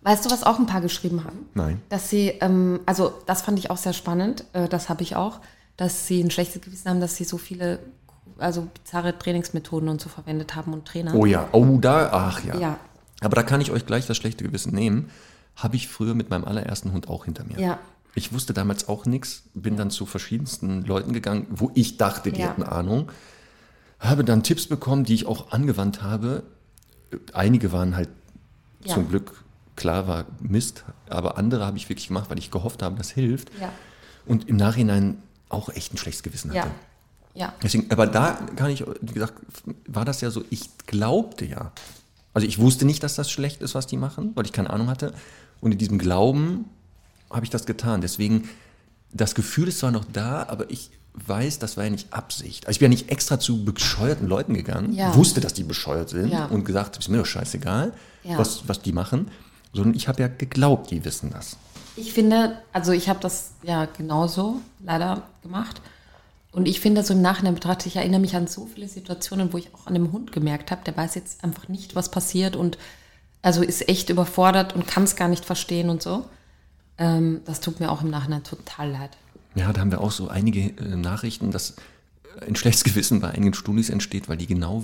[0.02, 1.45] Weißt du, was auch ein paar geschrieben haben?
[1.54, 1.82] Nein.
[1.89, 5.41] Dass sie, ähm, also das fand ich auch sehr spannend, äh, das habe ich auch,
[5.76, 7.80] dass sie ein schlechtes Gewissen haben, dass sie so viele,
[8.38, 11.14] also bizarre Trainingsmethoden und so verwendet haben und Trainer.
[11.16, 12.58] Oh ja, oh da, ach ja.
[12.58, 12.80] Ja.
[13.22, 15.10] Aber da kann ich euch gleich das schlechte Gewissen nehmen.
[15.56, 17.60] Habe ich früher mit meinem allerersten Hund auch hinter mir.
[17.60, 17.80] Ja.
[18.16, 22.41] Ich wusste damals auch nichts, bin dann zu verschiedensten Leuten gegangen, wo ich dachte, die
[22.41, 22.50] Ja.
[22.50, 23.12] hätten Ahnung.
[24.00, 26.43] Habe dann Tipps bekommen, die ich auch angewandt habe.
[27.34, 28.10] Einige waren halt
[28.84, 28.93] Ja.
[28.95, 29.43] zum Glück
[29.76, 33.50] klar war Mist, aber andere habe ich wirklich gemacht, weil ich gehofft habe, das hilft.
[33.60, 33.72] Ja.
[34.26, 36.70] Und im Nachhinein auch echt ein schlechtes Gewissen hatte.
[37.34, 37.54] Ja.
[37.64, 39.34] Deswegen, aber da kann ich, wie gesagt,
[39.88, 41.72] war das ja so, ich glaubte ja.
[42.34, 44.88] Also ich wusste nicht, dass das schlecht ist, was die machen, weil ich keine Ahnung
[44.90, 45.14] hatte.
[45.62, 46.66] Und in diesem Glauben
[47.30, 48.02] habe ich das getan.
[48.02, 48.50] Deswegen,
[49.12, 52.68] das Gefühl ist zwar noch da, aber ich weiß, das war ja nicht Absicht.
[52.68, 55.14] Also ich bin ja nicht extra zu bescheuerten Leuten gegangen, Ja.
[55.16, 56.46] wusste, dass die bescheuert sind Ja.
[56.46, 59.30] und gesagt, ist mir doch scheißegal, was, was die machen,
[59.74, 61.58] sondern ich habe ja geglaubt, die wissen das.
[61.96, 65.82] Ich finde, also ich habe das ja genauso leider gemacht.
[66.60, 69.57] Und ich finde, so im Nachhinein betrachtet, ich erinnere mich an so viele Situationen, wo
[69.57, 72.78] ich auch an dem Hund gemerkt habe, der weiß jetzt einfach nicht, was passiert und
[73.41, 76.26] also ist echt überfordert und kann es gar nicht verstehen und so.
[76.97, 79.12] Ähm, das tut mir auch im Nachhinein total leid.
[79.55, 81.78] Ja, da haben wir auch so einige äh, Nachrichten, dass
[82.45, 84.84] ein schlechtes Gewissen bei einigen Studis entsteht, weil die genau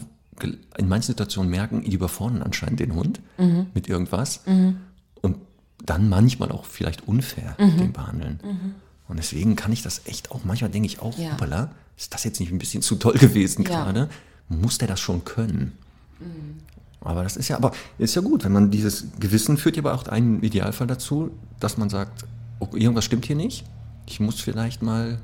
[0.77, 3.19] in manchen Situationen merken, die überfordern anscheinend den Hund
[3.73, 4.41] mit irgendwas
[5.21, 5.37] und
[5.85, 8.75] dann manchmal auch vielleicht unfair den behandeln.
[9.07, 11.33] Und deswegen kann ich das echt auch, manchmal denke ich auch, Ja.
[11.33, 13.69] hoppala, ist das jetzt nicht ein bisschen zu toll gewesen Ja.
[13.83, 14.09] gerade?
[14.49, 15.73] Muss der das schon können?
[17.01, 19.93] Aber das ist ja, aber ist ja gut, wenn man dieses Gewissen führt ja aber
[19.93, 21.29] auch einen Idealfall dazu,
[21.59, 22.25] dass man sagt,
[22.59, 23.63] oh, irgendwas stimmt hier nicht.
[24.07, 25.19] Ich muss vielleicht mal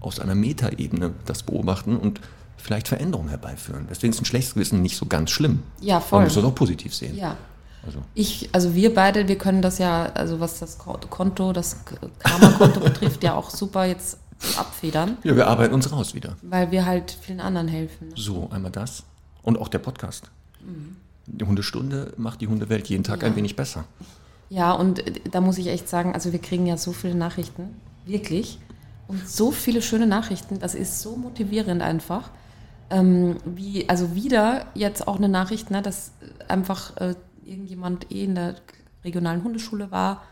[0.00, 2.20] aus einer Metaebene das beobachten und
[2.56, 3.86] vielleicht Veränderungen herbeiführen.
[3.90, 5.60] Deswegen ist ein schlechtes Gewissen nicht so ganz schlimm.
[5.80, 6.20] Ja, voll.
[6.20, 7.16] Man muss das auch positiv sehen.
[7.16, 7.36] Ja.
[7.84, 11.76] Also, Ich, also wir beide, wir können das ja, also was das Ko- Konto, das
[12.20, 14.18] Karma-Konto betrifft, ja auch super jetzt
[14.56, 16.36] abfedern, ja, wir arbeiten uns raus wieder.
[16.42, 18.08] weil wir halt vielen anderen helfen.
[18.08, 18.14] ne?
[18.16, 19.04] So, einmal das.
[19.42, 20.30] Und auch der Podcast.
[21.26, 23.84] Die Hundestunde macht die Hundewelt jeden Tag ein wenig besser.
[24.48, 27.70] Ja, und äh, da muss ich echt sagen, also wir kriegen ja so viele Nachrichten,
[28.06, 28.58] wirklich.
[29.08, 32.30] Und so viele schöne Nachrichten, das ist so motivierend einfach.
[32.90, 36.12] Ähm, wie, also wieder jetzt auch eine Nachricht, ne, dass
[36.48, 37.14] einfach äh,
[37.46, 38.56] irgendjemand eh in der
[39.04, 40.22] regionalen Hundeschule war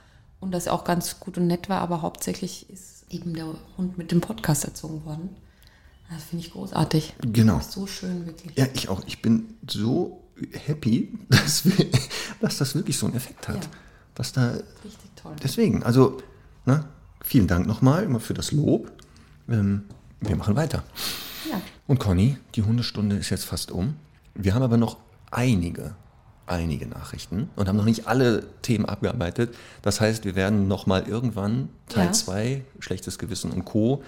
[0.41, 3.47] und das auch ganz gut und nett war, aber hauptsächlich ist eben der
[3.77, 5.31] Hund mit dem Podcast erzogen worden.
[6.11, 7.15] Das finde ich großartig.
[7.21, 7.61] Genau.
[7.61, 8.57] So schön, wirklich.
[8.57, 9.03] Ja, ich auch.
[9.07, 11.87] Ich bin so happy, dass, wir,
[12.41, 13.65] dass das wirklich so einen Effekt hat.
[13.65, 13.71] Ja.
[14.15, 14.53] Dass da
[14.85, 15.37] Richtig toll.
[15.43, 16.19] Deswegen, also,
[16.67, 16.85] ne,
[17.23, 18.91] vielen Dank nochmal immer für das Lob.
[19.49, 19.85] Ähm,
[20.21, 20.83] wir machen weiter.
[21.51, 21.61] Ja.
[21.87, 23.97] Und Conny, die Hundestunde ist jetzt fast um.
[24.35, 24.99] Wir haben aber noch
[25.31, 25.95] einige,
[26.51, 29.55] einige Nachrichten und haben noch nicht alle Themen abgearbeitet.
[29.83, 32.13] Das heißt, wir werden nochmal irgendwann Teil Ja.
[32.13, 34.03] 2, Schlechtes Gewissen und Co.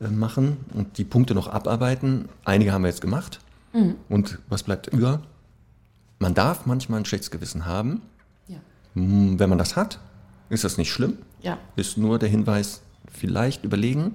[0.00, 2.28] äh, machen und die Punkte noch abarbeiten.
[2.44, 3.40] Einige haben wir jetzt gemacht.
[4.08, 5.20] Und was bleibt über?
[6.20, 8.02] Man darf manchmal ein schlechtes Gewissen haben.
[8.46, 8.58] Ja.
[8.94, 9.98] Wenn man das hat,
[10.48, 11.18] ist das nicht schlimm.
[11.42, 11.58] Ja.
[11.74, 14.14] Ist nur der Hinweis, vielleicht überlegen.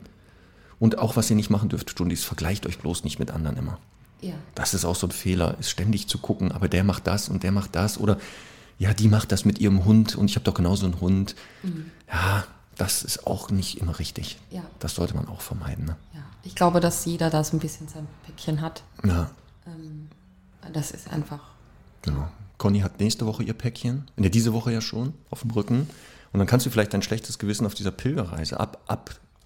[0.80, 3.80] Und auch, was ihr nicht machen dürft, Stundis, vergleicht euch bloß nicht mit anderen immer.
[4.22, 4.34] Ja.
[4.56, 7.44] Das ist auch so ein Fehler, ist ständig zu gucken, aber der macht das und
[7.44, 7.98] der macht das.
[7.98, 8.18] Oder
[8.78, 11.36] ja, die macht das mit ihrem Hund und ich habe doch genauso einen Hund.
[12.12, 12.46] Ja,
[12.78, 14.38] das ist auch nicht immer richtig.
[14.52, 14.62] Ja.
[14.80, 15.86] Das sollte man auch vermeiden.
[15.86, 15.96] Ne?
[16.14, 18.84] Ja, ich glaube, dass jeder da so ein bisschen sein Päckchen hat.
[19.06, 19.30] Ja,
[20.74, 21.40] Das ist einfach.
[22.02, 22.28] genau.
[22.58, 25.90] Conny hat nächste Woche ihr Päckchen, in der diese Woche ja schon, auf dem Rücken.
[26.34, 28.82] Und dann kannst du vielleicht dein schlechtes Gewissen auf dieser Pilgerreise ab,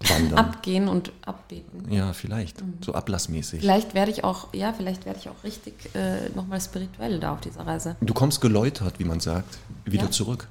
[0.00, 0.38] abwandern.
[0.38, 1.90] Abgehen und abbeten.
[1.90, 2.62] Ja, vielleicht.
[2.84, 3.60] So ablassmäßig.
[3.60, 7.40] Vielleicht werde ich auch, ja, vielleicht werde ich auch richtig äh, nochmal spirituell da auf
[7.40, 7.96] dieser Reise.
[8.00, 10.10] Du kommst geläutert, wie man sagt, wieder Ja.
[10.10, 10.48] zurück.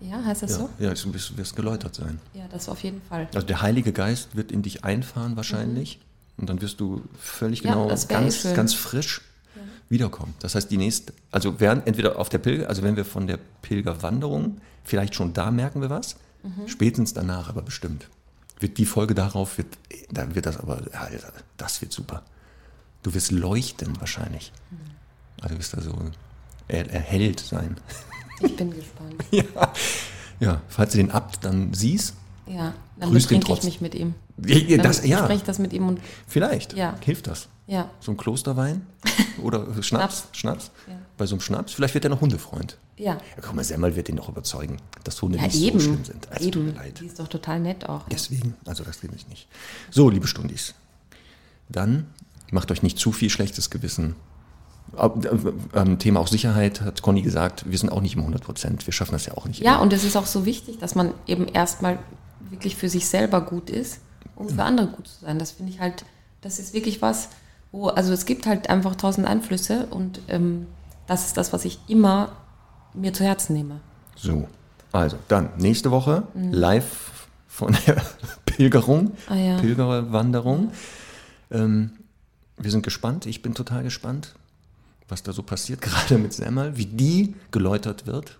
[0.00, 0.68] Ja, heißt das Ja, so?
[0.78, 2.20] ja du wirst, wirst geläutert sein.
[2.34, 3.28] Ja, das auf jeden Fall.
[3.34, 6.00] Also der Heilige Geist wird in dich einfahren wahrscheinlich.
[6.36, 7.68] Und dann wirst du völlig Mhm.
[7.68, 9.20] Ja, genau eh ganz, ganz frisch
[9.88, 10.34] wiederkommen.
[10.40, 13.38] Das heißt, die nächste, also während entweder auf der Pilger, also wenn wir von der
[13.60, 16.66] Pilgerwanderung, vielleicht schon da merken wir was, Mhm.
[16.66, 18.08] spätestens danach aber bestimmt.
[18.62, 19.76] Wird die Folge darauf, wird,
[20.10, 22.22] dann wird das aber, Alter, das wird super.
[23.02, 24.52] Du wirst leuchten wahrscheinlich.
[24.70, 24.76] Mhm.
[25.40, 25.98] Also du wirst da so
[26.68, 27.76] er, erhellt sein.
[28.40, 29.16] Ich bin gespannt.
[29.30, 29.44] ja.
[30.40, 32.14] ja, falls du den Abt dann siehst,
[32.46, 34.14] Ja, dann Grüß den betrinke ich mich mit ihm.
[34.46, 36.94] Ja, Dann das, ja, spreche ich das mit ihm und vielleicht Ja.
[37.04, 37.48] hilft das.
[37.66, 38.86] Ja, So ein Klosterwein
[39.42, 40.28] oder Schnaps, Schnaps.
[40.32, 40.70] Schnaps.
[40.88, 40.94] Ja.
[41.16, 42.76] Bei so einem Schnaps, vielleicht wird er noch Hundefreund.
[42.96, 43.14] ja.
[43.14, 45.78] Ja, guck mal, Semmel wird ihn doch überzeugen, dass Hunde Ja, nicht eben.
[45.78, 46.28] so schlimm sind.
[46.30, 46.74] Also, eben.
[46.74, 47.00] leid.
[47.00, 48.02] Die ist doch total nett auch.
[48.10, 49.46] Deswegen, also das will ich nicht.
[49.90, 50.74] So, liebe Stundis,
[51.68, 52.06] dann
[52.50, 54.14] macht euch nicht zu viel schlechtes Gewissen.
[54.96, 55.08] Äh,
[55.74, 58.92] ähm, Thema auch Sicherheit, hat Conny gesagt, wir sind auch nicht immer 100 Prozent, wir
[58.92, 59.82] schaffen das ja auch nicht Ja, immer.
[59.82, 61.98] und es ist auch so wichtig, dass man eben erstmal
[62.50, 64.00] wirklich für sich selber gut ist,
[64.36, 65.38] um für andere gut zu sein.
[65.38, 66.04] Das finde ich halt,
[66.42, 67.28] das ist wirklich was,
[67.72, 70.66] wo, also es gibt halt einfach tausend Einflüsse und ähm,
[71.06, 72.32] das ist das, was ich immer
[72.94, 73.80] mir zu Herzen nehme.
[74.16, 74.46] So,
[74.92, 77.96] also dann nächste Woche live von der
[78.46, 79.12] Pilgerung, Mhm.
[79.28, 79.58] Ah, ja.
[79.58, 80.70] Pilgerwanderung.
[81.50, 81.90] Ähm,
[82.58, 84.34] wir sind gespannt, ich bin total gespannt,
[85.08, 88.38] was da so passiert, gerade mit Semmel, wie die geläutert wird.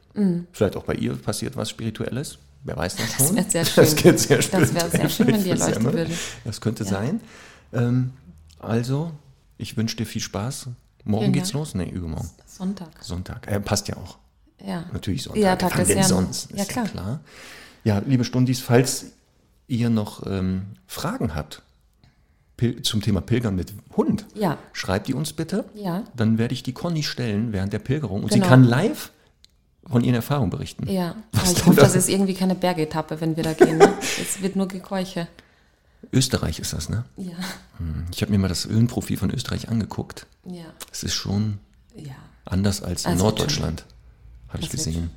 [0.52, 2.36] Vielleicht auch bei ihr passiert was Spirituelles.
[2.64, 3.34] Wer weiß das schon?
[3.34, 3.36] Mhm.
[3.36, 4.12] wär sehr Das schön.
[4.12, 5.92] Das wär spirituell sehr schön, wenn die Semmel.
[5.94, 6.10] würde.
[6.44, 6.90] Das könnte Ja.
[6.90, 7.20] sein.
[7.72, 8.10] Ähm,
[8.62, 9.12] also,
[9.58, 10.68] ich wünsche dir viel Spaß.
[11.04, 11.60] Morgen Vielen geht's Dank.
[11.60, 11.74] los?
[11.74, 12.30] Nee, übermorgen.
[12.46, 12.90] Sonntag.
[13.02, 13.46] Sonntag.
[13.48, 14.18] Äh, passt ja auch.
[14.64, 14.84] Ja.
[14.92, 15.42] Natürlich Sonntag.
[15.42, 16.50] Ja, Tag Wann des denn sonst?
[16.54, 16.84] Ja, klar.
[16.86, 17.20] klar.
[17.84, 19.06] Ja, liebe Stundis, falls
[19.66, 21.62] ihr noch ähm, Fragen habt
[22.56, 24.58] Pil zum Thema Pilgern mit Hund, Ja.
[24.72, 25.64] schreibt die uns bitte.
[25.74, 26.04] Ja.
[26.14, 28.48] Dann werde ich die Conny stellen während der Pilgerung und sie Genau.
[28.50, 29.10] kann live
[29.88, 30.88] von ihren Erfahrungen berichten.
[30.88, 31.82] Ja, ich hoffe, da?
[31.82, 33.78] das ist irgendwie keine Bergetappe, wenn wir da gehen.
[33.78, 33.92] Ne?
[34.20, 35.26] Es wird nur Gekeuche.
[36.12, 37.04] Österreich ist das, ne?
[37.16, 37.32] Ja,
[38.12, 40.26] Ich habe mir mal das Höhenprofil von Österreich angeguckt.
[40.44, 41.58] ja, Es ist schon
[41.94, 42.12] ja.
[42.44, 43.84] anders als in Also Norddeutschland,
[44.48, 45.10] habe ich gesehen.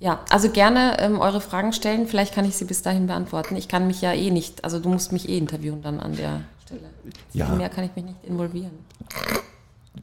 [0.00, 2.06] Ja, also gerne ähm, eure Fragen stellen.
[2.08, 3.56] Vielleicht kann ich sie bis dahin beantworten.
[3.56, 6.40] Ich kann mich ja eh nicht, also du musst mich eh interviewen dann an der
[6.64, 6.90] Stelle.
[7.32, 7.46] Ja.
[7.46, 8.72] Viel mehr kann ich mich nicht involvieren.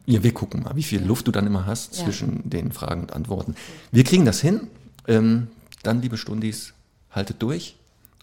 [0.05, 2.05] Ja, wir gucken mal, wie viel Luft du dann immer hast Ja.
[2.05, 3.55] zwischen den Fragen und Antworten.
[3.91, 4.67] Wir kriegen das hin.
[5.07, 5.47] Ähm,
[5.84, 6.73] dann, liebe Stundis,
[7.11, 7.75] haltet durch.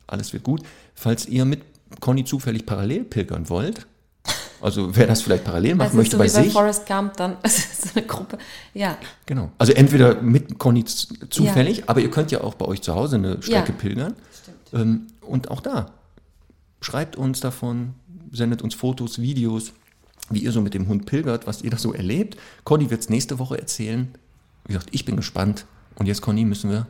[0.06, 0.62] Alles wird gut.
[0.98, 1.62] Falls ihr mit
[2.00, 3.86] Conny zufällig parallel pilgern wollt,
[4.60, 7.16] also wer das vielleicht parallel machen ist möchte so bei wie bei sich, Forrest Gump
[7.16, 7.36] dann.
[7.42, 8.38] Es ist so eine Gruppe.
[8.74, 9.52] Ja, genau.
[9.58, 13.40] Also entweder mit Conny zufällig, aber ihr könnt ja auch bei euch zu Hause eine
[13.42, 13.78] Strecke Ja.
[13.78, 14.14] pilgern.
[14.42, 14.82] stimmt.
[14.82, 15.92] Ähm, und auch da,
[16.80, 17.94] schreibt uns davon,
[18.32, 19.72] sendet uns Fotos, Videos,
[20.30, 22.36] wie ihr so mit dem Hund pilgert, was ihr da so erlebt.
[22.64, 24.08] Conny wird es nächste Woche erzählen.
[24.66, 25.64] Wie gesagt, ich bin gespannt.
[25.94, 26.86] Und jetzt, Conny, müssen wir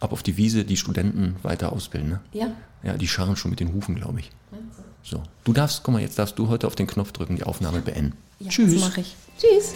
[0.00, 2.10] ab auf die Wiese die Studenten weiter ausbilden.
[2.10, 2.20] Ne?
[2.32, 2.52] Ja.
[2.82, 4.30] Ja, die scharren schon mit den Hufen, glaube ich.
[5.02, 7.80] So, du darfst, guck mal, jetzt darfst du heute auf den Knopf drücken, die Aufnahme
[7.80, 8.16] beenden.
[8.40, 8.72] ja Tschüss.
[8.74, 9.16] Das mache ich.
[9.38, 9.74] Tschüss.